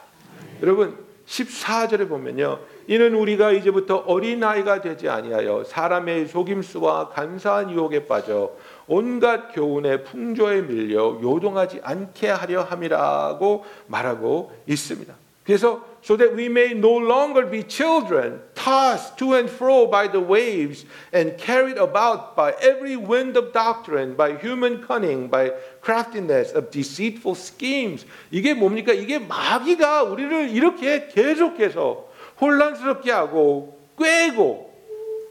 여러분 0.63 0.97
14절에 1.28 2.10
보면요. 2.10 2.60
이는 2.88 3.13
우리가 3.13 3.52
이제부터 3.52 3.97
어린아이가 3.97 4.82
되지 4.82 5.10
아니하여 5.10 5.63
사람의 5.63 6.28
속임수와 6.28 7.10
간사한 7.10 7.69
유혹에 7.69 8.08
빠져 8.08 8.52
온갖 8.89 9.54
교훈의 9.54 10.04
풍조에 10.04 10.63
밀려 10.63 11.19
요동하지 11.21 11.80
않게 11.84 12.28
하려 12.28 12.63
함이라고 12.63 13.63
말하고 13.88 14.52
있습니다. 14.67 15.13
그래서 15.45 15.84
so 16.04 16.15
that 16.15 16.36
we 16.36 16.45
may 16.45 16.71
no 16.71 16.97
longer 16.97 17.49
be 17.49 17.63
children 17.67 18.39
tossed 18.54 19.17
to 19.17 19.34
and 19.34 19.49
fro 19.49 19.88
by 19.89 20.08
the 20.08 20.21
waves 20.21 20.86
and 21.13 21.38
carried 21.38 21.78
about 21.78 22.36
by 22.36 22.54
every 22.62 22.95
wind 22.95 23.38
of 23.38 23.52
doctrine 23.52 24.15
by 24.15 24.38
human 24.38 24.86
cunning 24.86 25.30
by 25.30 25.52
craftiness 25.82 26.56
of 26.56 26.69
deceitful 26.71 27.36
schemes 27.36 28.06
이게 28.32 28.54
뭡니까 28.54 28.93
이게 28.93 29.19
마귀가 29.19 30.04
우리를 30.04 30.49
이렇게 30.49 31.08
계속해서 31.08 32.06
혼란스럽게 32.39 33.12
하고 33.12 33.78
꿰고 33.97 34.69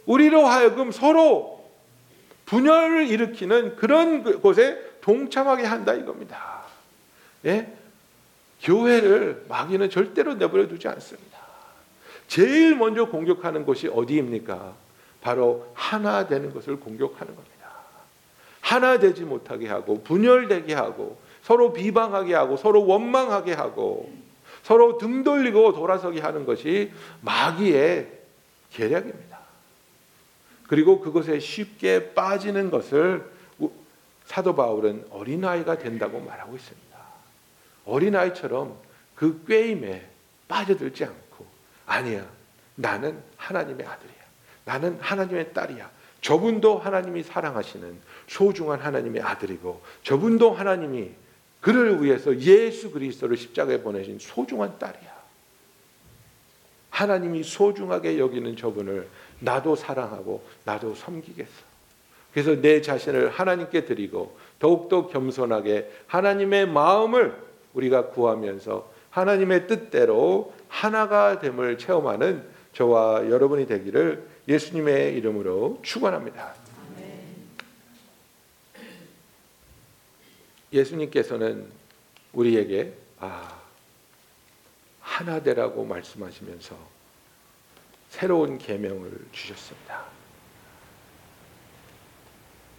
우리로 0.06 0.46
하여금 0.46 0.90
서로 0.90 1.57
분열을 2.48 3.08
일으키는 3.08 3.76
그런 3.76 4.40
곳에 4.40 4.82
동참하게 5.02 5.64
한다 5.64 5.92
이겁니다. 5.92 6.62
예? 7.44 7.72
교회를 8.62 9.44
마귀는 9.48 9.90
절대로 9.90 10.34
내버려 10.34 10.66
두지 10.66 10.88
않습니다. 10.88 11.38
제일 12.26 12.74
먼저 12.74 13.04
공격하는 13.06 13.64
곳이 13.64 13.88
어디입니까? 13.88 14.74
바로 15.20 15.70
하나 15.74 16.26
되는 16.26 16.52
것을 16.52 16.80
공격하는 16.80 17.34
겁니다. 17.34 17.68
하나 18.62 18.98
되지 18.98 19.24
못하게 19.24 19.68
하고 19.68 20.02
분열되게 20.02 20.74
하고 20.74 21.18
서로 21.42 21.72
비방하게 21.72 22.34
하고 22.34 22.56
서로 22.56 22.86
원망하게 22.86 23.52
하고 23.52 24.10
서로 24.62 24.96
등 24.96 25.22
돌리고 25.22 25.74
돌아서게 25.74 26.20
하는 26.20 26.46
것이 26.46 26.92
마귀의 27.20 28.08
계략입니다. 28.72 29.37
그리고 30.68 31.00
그것에 31.00 31.40
쉽게 31.40 32.14
빠지는 32.14 32.70
것을 32.70 33.28
사도 34.26 34.54
바울은 34.54 35.06
어린아이가 35.10 35.78
된다고 35.78 36.20
말하고 36.20 36.54
있습니다. 36.54 36.98
어린아이처럼 37.86 38.78
그 39.14 39.44
꾀임에 39.46 40.06
빠져들지 40.46 41.04
않고 41.04 41.46
아니야 41.86 42.28
나는 42.76 43.20
하나님의 43.36 43.86
아들이야. 43.86 44.14
나는 44.66 44.98
하나님의 45.00 45.54
딸이야. 45.54 45.90
저분도 46.20 46.78
하나님이 46.78 47.22
사랑하시는 47.22 47.98
소중한 48.26 48.80
하나님의 48.80 49.22
아들이고 49.22 49.82
저분도 50.02 50.52
하나님이 50.52 51.12
그를 51.60 52.02
위해서 52.02 52.38
예수 52.38 52.90
그리스도를 52.90 53.36
십자가에 53.36 53.80
보내신 53.80 54.18
소중한 54.18 54.78
딸이야. 54.78 55.18
하나님이 56.90 57.42
소중하게 57.42 58.18
여기는 58.18 58.56
저분을 58.56 59.08
나도 59.40 59.76
사랑하고 59.76 60.42
나도 60.64 60.94
섬기겠어 60.94 61.68
그래서 62.32 62.60
내 62.60 62.80
자신을 62.82 63.30
하나님께 63.30 63.84
드리고 63.84 64.36
더욱더 64.58 65.06
겸손하게 65.08 65.90
하나님의 66.06 66.68
마음을 66.68 67.36
우리가 67.74 68.08
구하면서 68.08 68.90
하나님의 69.10 69.66
뜻대로 69.66 70.52
하나가 70.68 71.38
됨을 71.38 71.78
체험하는 71.78 72.44
저와 72.74 73.28
여러분이 73.30 73.66
되기를 73.66 74.28
예수님의 74.46 75.14
이름으로 75.16 75.80
축원합니다. 75.82 76.54
예수님께서는 80.72 81.66
우리에게 82.32 82.92
아 83.18 83.60
하나 85.00 85.42
되라고 85.42 85.84
말씀하시면서 85.84 86.97
새로운 88.08 88.58
계명을 88.58 89.26
주셨습니다. 89.32 90.04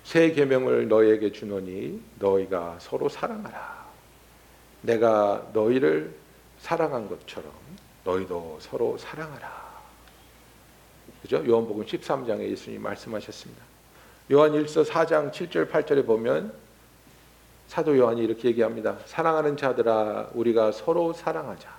새 0.03 0.31
계명을 0.31 0.87
너희에게 0.87 1.31
주노니 1.31 2.01
너희가 2.17 2.77
서로 2.79 3.09
사랑하라. 3.09 3.87
내가 4.81 5.47
너희를 5.53 6.15
사랑한 6.59 7.07
것처럼 7.09 7.51
너희도 8.03 8.57
서로 8.59 8.97
사랑하라. 8.97 9.69
그죠? 11.21 11.45
요한복음 11.45 11.85
13장에 11.85 12.41
예수님이 12.49 12.81
말씀하셨습니다. 12.81 13.63
요한 14.31 14.51
1서 14.51 14.85
4장 14.85 15.31
7절 15.31 15.69
8절에 15.69 16.05
보면 16.05 16.53
사도 17.67 17.97
요한이 17.97 18.23
이렇게 18.23 18.47
얘기합니다. 18.47 18.97
사랑하는 19.05 19.57
자들아 19.57 20.29
우리가 20.33 20.71
서로 20.71 21.13
사랑하자. 21.13 21.69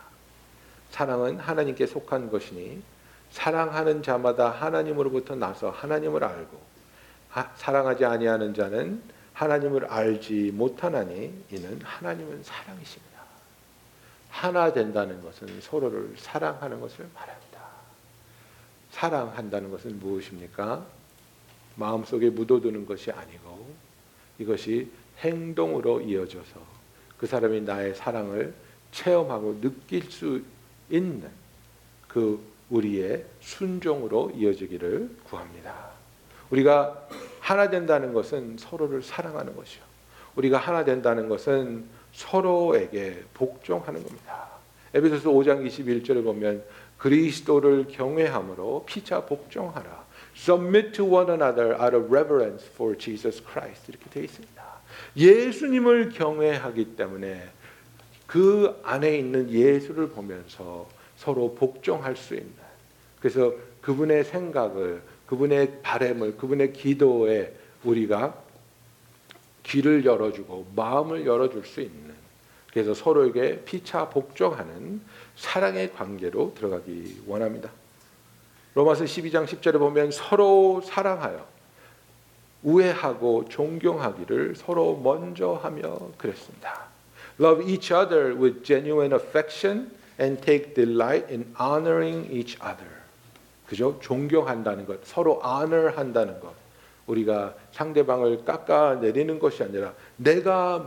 사랑은 0.90 1.38
하나님께 1.38 1.86
속한 1.86 2.30
것이니 2.30 2.82
사랑하는 3.30 4.02
자마다 4.02 4.50
하나님으로부터 4.50 5.34
나서 5.34 5.70
하나님을 5.70 6.24
알고 6.24 6.60
하, 7.28 7.50
사랑하지 7.56 8.04
아니하는 8.04 8.54
자는 8.54 9.02
하나님을 9.32 9.86
알지 9.86 10.52
못하나니 10.52 11.44
이는 11.50 11.80
하나님은 11.82 12.42
사랑이십니다. 12.42 13.20
하나 14.28 14.72
된다는 14.72 15.22
것은 15.22 15.60
서로를 15.60 16.14
사랑하는 16.16 16.80
것을 16.80 17.08
말합니다. 17.14 17.60
사랑한다는 18.90 19.70
것은 19.70 19.98
무엇입니까? 19.98 20.84
마음속에 21.76 22.30
묻어두는 22.30 22.84
것이 22.86 23.10
아니고 23.10 23.72
이것이 24.38 24.90
행동으로 25.18 26.00
이어져서 26.00 26.60
그 27.16 27.26
사람이 27.26 27.62
나의 27.62 27.94
사랑을 27.94 28.54
체험하고 28.92 29.60
느낄 29.60 30.10
수 30.10 30.42
있는 30.90 31.30
그 32.08 32.49
우리의 32.70 33.24
순종으로 33.40 34.32
이어지기를 34.34 35.16
구합니다. 35.24 35.90
우리가 36.50 37.08
하나 37.40 37.68
된다는 37.70 38.12
것은 38.12 38.56
서로를 38.58 39.02
사랑하는 39.02 39.56
것이요. 39.56 39.82
우리가 40.36 40.58
하나 40.58 40.84
된다는 40.84 41.28
것은 41.28 41.84
서로에게 42.12 43.24
복종하는 43.34 44.02
겁니다. 44.02 44.48
에베소서 44.94 45.30
5장 45.30 45.66
21절에 45.66 46.24
보면 46.24 46.64
그리스도를 46.98 47.86
경외함으로 47.88 48.84
피차 48.86 49.26
복종하라. 49.26 50.04
Submit 50.36 50.92
to 50.92 51.06
one 51.06 51.30
another 51.30 51.74
out 51.80 51.96
of 51.96 52.06
reverence 52.12 52.66
for 52.72 52.96
Jesus 52.96 53.42
Christ 53.42 53.90
이렇게 53.90 54.10
되어 54.10 54.22
있습니다. 54.22 54.62
예수님을 55.16 56.10
경외하기 56.10 56.96
때문에 56.96 57.48
그 58.26 58.80
안에 58.84 59.18
있는 59.18 59.50
예수를 59.50 60.10
보면서 60.10 60.88
서로 61.16 61.54
복종할 61.54 62.16
수 62.16 62.34
있는 62.34 62.59
그래서 63.20 63.52
그분의 63.82 64.24
생각을 64.24 65.02
그분의 65.26 65.80
바램을 65.82 66.36
그분의 66.36 66.72
기도에 66.72 67.54
우리가 67.84 68.34
귀를 69.62 70.04
열어주고 70.04 70.72
마음을 70.74 71.24
열어줄 71.24 71.64
수 71.64 71.80
있는 71.80 72.14
그래서 72.72 72.94
서로에게 72.94 73.62
피차 73.64 74.08
복종하는 74.08 75.00
사랑의 75.36 75.92
관계로 75.92 76.54
들어가기 76.54 77.22
원합니다. 77.26 77.70
로마서 78.74 79.04
12장 79.04 79.46
10절에 79.46 79.78
보면 79.78 80.12
서로 80.12 80.80
사랑하여 80.80 81.46
우애하고 82.62 83.48
존경하기를 83.48 84.54
서로 84.56 84.96
먼저 84.96 85.54
하며 85.54 85.98
그랬습니다. 86.18 86.88
Love 87.40 87.66
each 87.66 87.92
other 87.92 88.34
with 88.36 88.62
genuine 88.62 89.12
affection 89.14 89.90
and 90.20 90.40
take 90.42 90.74
delight 90.74 91.32
in 91.32 91.52
honoring 91.58 92.30
each 92.30 92.56
other. 92.60 92.99
그죠? 93.70 93.96
존경한다는 94.02 94.84
것, 94.84 94.98
서로 95.04 95.40
honor 95.44 95.96
한다는 95.96 96.40
것. 96.40 96.52
우리가 97.06 97.54
상대방을 97.70 98.44
깎아 98.44 98.96
내리는 98.96 99.38
것이 99.38 99.62
아니라 99.62 99.94
내가 100.16 100.84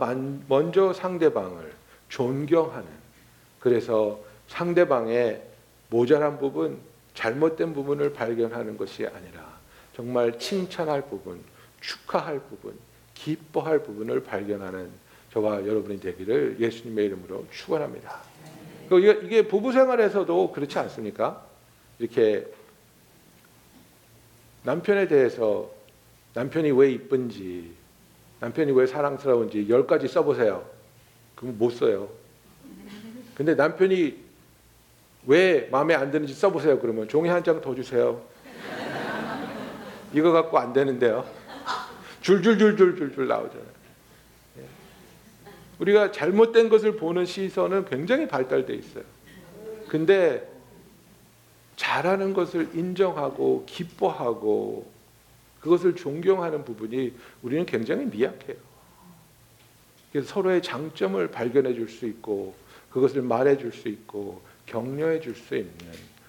먼저 0.48 0.92
상대방을 0.92 1.72
존경하는 2.10 2.86
그래서 3.58 4.20
상대방의 4.48 5.42
모자란 5.88 6.38
부분, 6.38 6.78
잘못된 7.14 7.72
부분을 7.72 8.12
발견하는 8.12 8.76
것이 8.76 9.06
아니라 9.06 9.54
정말 9.96 10.38
칭찬할 10.38 11.08
부분, 11.08 11.40
축하할 11.80 12.38
부분, 12.40 12.74
기뻐할 13.14 13.82
부분을 13.82 14.22
발견하는 14.24 14.90
저와 15.32 15.66
여러분이 15.66 16.00
되기를 16.00 16.56
예수님의 16.60 17.06
이름으로 17.06 17.46
축원합니다. 17.50 18.20
이게 19.22 19.48
부부 19.48 19.72
생활에서도 19.72 20.52
그렇지 20.52 20.78
않습니까? 20.78 21.46
이렇게 21.98 22.46
남편에 24.64 25.06
대해서 25.08 25.70
남편이 26.34 26.72
왜 26.72 26.90
이쁜지, 26.92 27.72
남편이 28.40 28.72
왜 28.72 28.86
사랑스러운지 28.86 29.68
열 29.68 29.86
가지 29.86 30.08
써보세요. 30.08 30.64
그럼 31.36 31.56
못 31.58 31.70
써요. 31.70 32.08
근데 33.34 33.54
남편이 33.54 34.24
왜 35.26 35.68
마음에 35.70 35.94
안 35.94 36.10
드는지 36.10 36.34
써보세요. 36.34 36.78
그러면 36.80 37.08
종이 37.08 37.28
한 37.28 37.42
장 37.42 37.60
더 37.60 37.74
주세요. 37.74 38.20
이거 40.12 40.32
갖고 40.32 40.58
안 40.58 40.72
되는데요. 40.72 41.24
줄줄줄줄줄줄 42.22 43.26
나오잖아요. 43.28 43.66
예. 44.58 44.62
우리가 45.78 46.10
잘못된 46.12 46.68
것을 46.68 46.96
보는 46.96 47.26
시선은 47.26 47.84
굉장히 47.86 48.26
발달돼 48.28 48.74
있어요. 48.74 49.04
근데 49.88 50.48
잘하는 51.76 52.32
것을 52.34 52.70
인정하고 52.74 53.64
기뻐하고 53.66 54.90
그것을 55.60 55.96
존경하는 55.96 56.64
부분이 56.64 57.14
우리는 57.42 57.66
굉장히 57.66 58.04
미약해요. 58.06 58.56
그래서 60.12 60.28
서로의 60.28 60.62
장점을 60.62 61.26
발견해 61.30 61.74
줄 61.74 61.88
수 61.88 62.06
있고 62.06 62.54
그것을 62.90 63.22
말해 63.22 63.56
줄 63.56 63.72
수 63.72 63.88
있고 63.88 64.42
격려해 64.66 65.20
줄 65.20 65.34
수 65.34 65.56
있는 65.56 65.74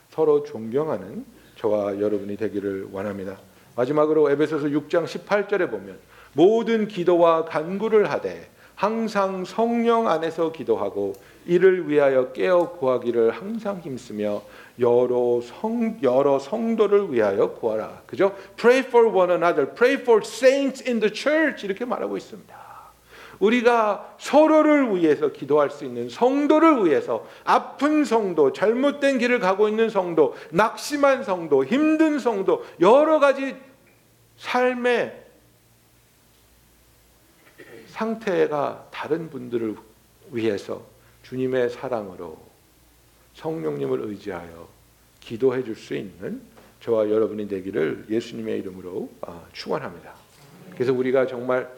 서로 0.10 0.44
존경하는 0.44 1.26
저와 1.58 2.00
여러분이 2.00 2.38
되기를 2.38 2.88
원합니다. 2.92 3.38
마지막으로 3.76 4.32
에베소서 4.32 4.68
6장 4.68 5.06
18절에 5.06 5.70
보면 5.70 6.00
모든 6.34 6.88
기도와 6.88 7.46
간구를 7.46 8.10
하되 8.10 8.50
항상 8.76 9.46
성령 9.46 10.08
안에서 10.08 10.52
기도하고 10.52 11.14
이를 11.46 11.90
위하여 11.90 12.32
깨어 12.32 12.72
구하기를 12.72 13.32
항상 13.32 13.80
힘쓰며 13.80 14.42
여러 14.80 15.40
성 15.42 15.98
여러 16.02 16.40
성도를 16.40 17.12
위하여 17.12 17.52
구하라. 17.52 18.02
그죠? 18.06 18.36
Pray 18.58 18.80
for 18.80 19.08
one 19.08 19.32
another. 19.32 19.74
Pray 19.74 20.02
for 20.02 20.22
saints 20.26 20.84
in 20.88 21.00
the 21.00 21.14
church 21.14 21.66
이렇게 21.66 21.86
말하고 21.86 22.18
있습니다. 22.18 22.66
우리가 23.40 24.16
서로를 24.18 24.96
위해서 24.96 25.30
기도할 25.30 25.70
수 25.70 25.86
있는 25.86 26.10
성도를 26.10 26.86
위해서 26.86 27.26
아픈 27.44 28.06
성도, 28.06 28.54
잘못된 28.54 29.18
길을 29.18 29.40
가고 29.40 29.68
있는 29.68 29.90
성도, 29.90 30.36
낙심한 30.52 31.24
성도, 31.24 31.66
힘든 31.66 32.18
성도, 32.20 32.64
여러 32.80 33.20
가지 33.20 33.56
삶의 34.38 35.25
상태가 38.06 38.90
다른 38.92 39.30
분들을 39.30 39.74
위해서 40.32 40.86
주님의 41.24 41.70
사랑으로 41.70 42.38
성령님을 43.36 44.02
의지하여 44.02 44.68
기도해 45.22 45.64
줄 45.64 45.78
수 45.78 45.96
있는 45.96 46.42
저와 46.82 47.10
여러분이 47.10 47.48
되기를 47.48 48.08
예수님의 48.10 48.60
이름으로 48.60 49.10
아, 49.22 49.42
축원합니다. 49.54 50.14
그래서 50.74 50.92
우리가 50.92 51.26
정말 51.26 51.74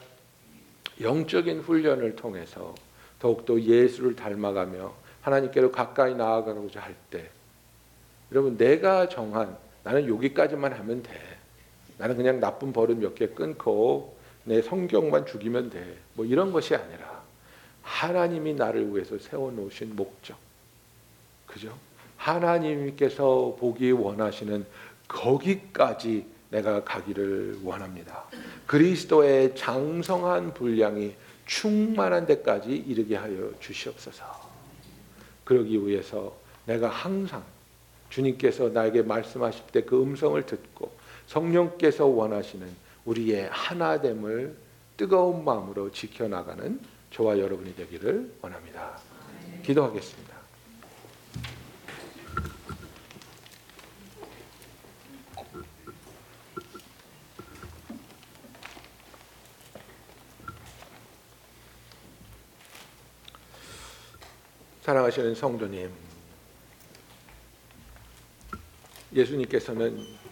영적인 1.00 1.60
훈련을 1.60 2.16
통해서 2.16 2.74
더욱더 3.20 3.62
예수를 3.62 4.16
닮아가며 4.16 4.92
하나님께로 5.22 5.72
가까이 5.72 6.16
나아가고자 6.16 6.80
할 6.82 6.96
때 7.12 7.30
여러분 8.32 8.58
내가 8.58 9.08
정한 9.08 9.56
나는 9.84 10.10
여기까지만 10.10 10.74
하면 10.74 11.04
돼. 11.04 11.12
나는 12.00 12.18
그냥 12.18 12.40
나쁜 12.40 12.74
버릇 12.74 12.98
몇 12.98 13.14
개 13.14 13.28
끊고 13.28 14.17
내 14.48 14.62
성경만 14.62 15.26
죽이면 15.26 15.70
돼. 15.70 15.98
뭐 16.14 16.26
이런 16.26 16.54
것이 16.54 16.74
아니라 16.74 17.22
하나님이 17.82 18.54
나를 18.54 18.94
위해서 18.96 19.18
세워 19.20 19.52
놓으신 19.52 19.94
목적. 19.96 20.38
그죠? 21.46 21.78
하나님께서 22.16 23.58
보기 23.60 23.92
원하시는 23.92 24.66
거기까지 25.08 26.26
내가 26.50 26.82
가기를 26.86 27.60
원합니다. 27.62 28.24
그리스도의 28.66 29.54
장성한 29.56 30.54
분량이 30.54 31.14
충만한 31.46 32.26
데까지 32.26 32.74
이르게 32.74 33.18
하여 33.18 33.52
주시옵소서. 33.60 34.24
그러기 35.44 35.86
위해서 35.86 36.34
내가 36.66 36.88
항상 36.88 37.44
주님께서 38.10 38.70
나에게 38.70 39.02
말씀하실 39.02 39.64
때 39.74 39.82
그 39.82 40.02
음성을 40.02 40.42
듣고 40.46 40.92
성령께서 41.28 42.06
원하시는 42.06 42.87
우리의 43.08 43.50
하나됨을 43.52 44.58
뜨거운 44.98 45.46
마음으로 45.46 45.92
지켜나가는 45.92 46.80
저와 47.12 47.40
여러분이 47.40 47.74
되기를 47.76 48.36
원합니다. 48.42 49.00
기도하겠습니다. 49.64 50.36
사랑하시는 64.82 65.36
성도님, 65.36 65.92
예수님께서는 69.14 70.27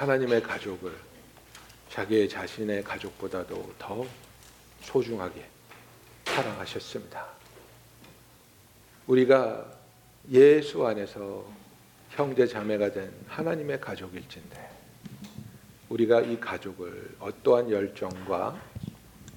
하나님의 0.00 0.42
가족을 0.42 0.96
자기의 1.90 2.26
자신의 2.26 2.82
가족보다도 2.84 3.74
더 3.78 4.06
소중하게 4.80 5.44
사랑하셨습니다. 6.24 7.26
우리가 9.06 9.66
예수 10.30 10.86
안에서 10.86 11.44
형제 12.12 12.46
자매가 12.46 12.92
된 12.92 13.12
하나님의 13.28 13.78
가족일진데 13.78 14.70
우리가 15.90 16.22
이 16.22 16.40
가족을 16.40 17.16
어떠한 17.20 17.70
열정과 17.70 18.58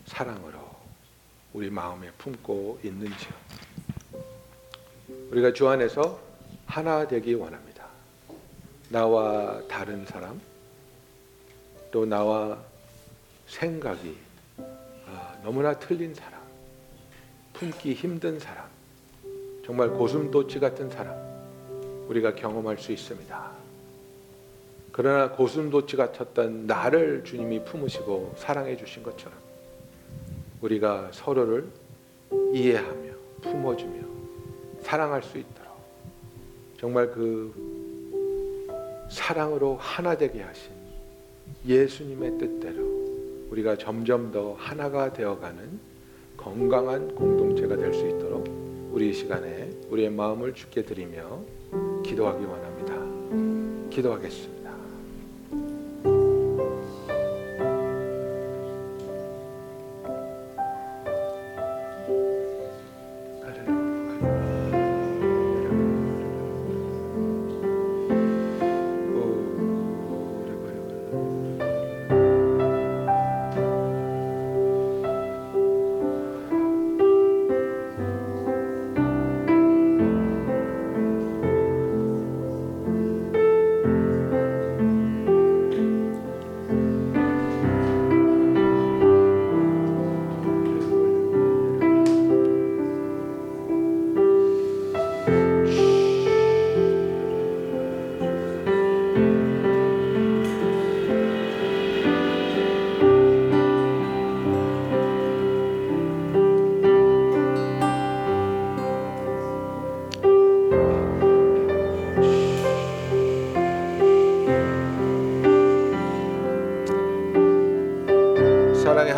사랑으로 0.06 0.60
우리 1.52 1.70
마음에 1.70 2.10
품고 2.12 2.80
있는지요. 2.86 3.34
우리가 5.30 5.52
주 5.52 5.68
안에서 5.68 6.22
하나 6.66 7.06
되기 7.06 7.34
원합니다. 7.34 7.86
나와 8.88 9.62
다른 9.68 10.06
사람, 10.06 10.40
또 11.94 12.06
나와 12.08 12.58
생각이 13.46 14.18
아, 15.06 15.38
너무나 15.44 15.78
틀린 15.78 16.16
사람, 16.16 16.42
품기 17.54 17.94
힘든 17.94 18.40
사람, 18.40 18.66
정말 19.64 19.92
고슴도치 19.92 20.60
같은 20.60 20.90
사람, 20.90 21.16
우리가 22.08 22.34
경험할 22.34 22.80
수 22.80 22.92
있습니다. 22.92 23.52
그러나 24.92 25.30
고슴도치 25.30 25.96
같았던 25.96 26.66
나를 26.66 27.24
주님이 27.24 27.64
품으시고 27.64 28.34
사랑해 28.38 28.76
주신 28.76 29.04
것처럼 29.04 29.38
우리가 30.62 31.12
서로를 31.12 31.70
이해하며 32.54 33.12
품어주며 33.44 34.04
사랑할 34.82 35.22
수 35.22 35.38
있도록 35.38 35.74
정말 36.80 37.12
그 37.12 37.54
사랑으로 39.12 39.78
하나 39.78 40.18
되게 40.18 40.42
하신 40.42 40.83
예수님의 41.66 42.38
뜻대로 42.38 43.48
우리가 43.50 43.78
점점 43.78 44.32
더 44.32 44.54
하나가 44.54 45.14
되어가는 45.14 45.80
건강한 46.36 47.14
공동체가 47.16 47.78
될 47.78 47.94
수 47.94 48.08
있도록 48.08 48.46
우리 48.92 49.10
이 49.10 49.14
시간에 49.14 49.70
우리의 49.90 50.10
마음을 50.12 50.54
주께 50.54 50.84
드리며 50.84 51.42
기도하기 52.04 52.46
원합니다. 52.46 53.90
기도하겠습니다. 53.90 54.53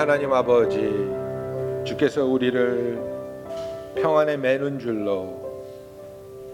하나님 0.05 0.31
아버지 0.33 1.09
주께서 1.83 2.23
우리를 2.23 3.01
평안에 3.95 4.37
매는 4.37 4.77
줄로 4.77 5.65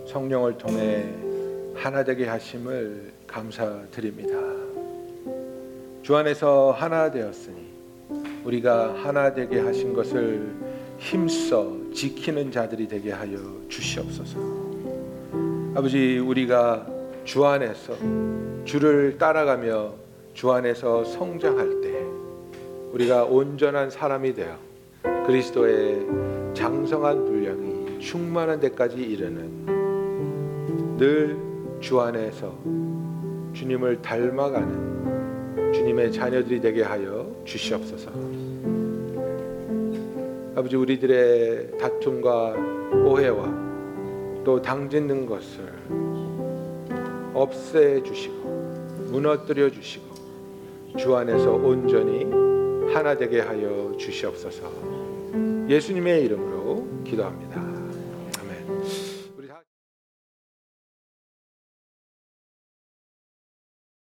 성령을 0.07 0.57
통해 0.57 1.03
하나 1.75 2.01
되게 2.01 2.27
하심을 2.27 3.11
감사드립니다. 3.27 4.37
주 6.01 6.15
안에서 6.15 6.71
하나 6.71 7.11
되었으니 7.11 7.57
우리가 8.45 8.95
하나 9.03 9.33
되게 9.33 9.59
하신 9.59 9.91
것을 9.91 10.55
힘써 10.97 11.75
지키는 11.93 12.53
자들이 12.53 12.87
되게 12.87 13.11
하여 13.11 13.37
주시옵소서. 13.67 14.39
아버지 15.75 16.19
우리가 16.19 16.87
주 17.25 17.45
안에서 17.45 17.97
주를 18.63 19.17
따라가며 19.17 19.93
주 20.33 20.49
안에서 20.53 21.03
성장할 21.03 21.80
때 21.80 21.80
우리가 22.93 23.25
온전한 23.25 23.89
사람이 23.89 24.33
되어 24.33 24.57
그리스도의 25.25 26.05
장성한 26.53 27.25
분량이 27.25 27.99
충만한 27.99 28.59
데까지 28.59 28.97
이르는 29.01 30.97
늘 30.97 31.51
주 31.81 31.99
안에서 31.99 32.55
주님을 33.53 34.03
닮아가는 34.03 35.73
주님의 35.73 36.11
자녀들이 36.11 36.61
되게 36.61 36.83
하여 36.83 37.27
주시옵소서. 37.43 38.11
아버지 40.55 40.75
우리들의 40.75 41.77
다툼과 41.79 42.55
오해와 43.03 44.43
또 44.43 44.61
당짓는 44.61 45.25
것을 45.25 45.73
없애 47.33 48.03
주시고 48.03 48.49
무너뜨려 49.09 49.71
주시고 49.71 50.05
주 50.97 51.15
안에서 51.15 51.53
온전히 51.53 52.25
하나 52.93 53.15
되게 53.15 53.39
하여 53.39 53.93
주시옵소서. 53.97 54.69
예수님의 55.69 56.25
이름으로 56.25 57.03
기도합니다. 57.05 57.70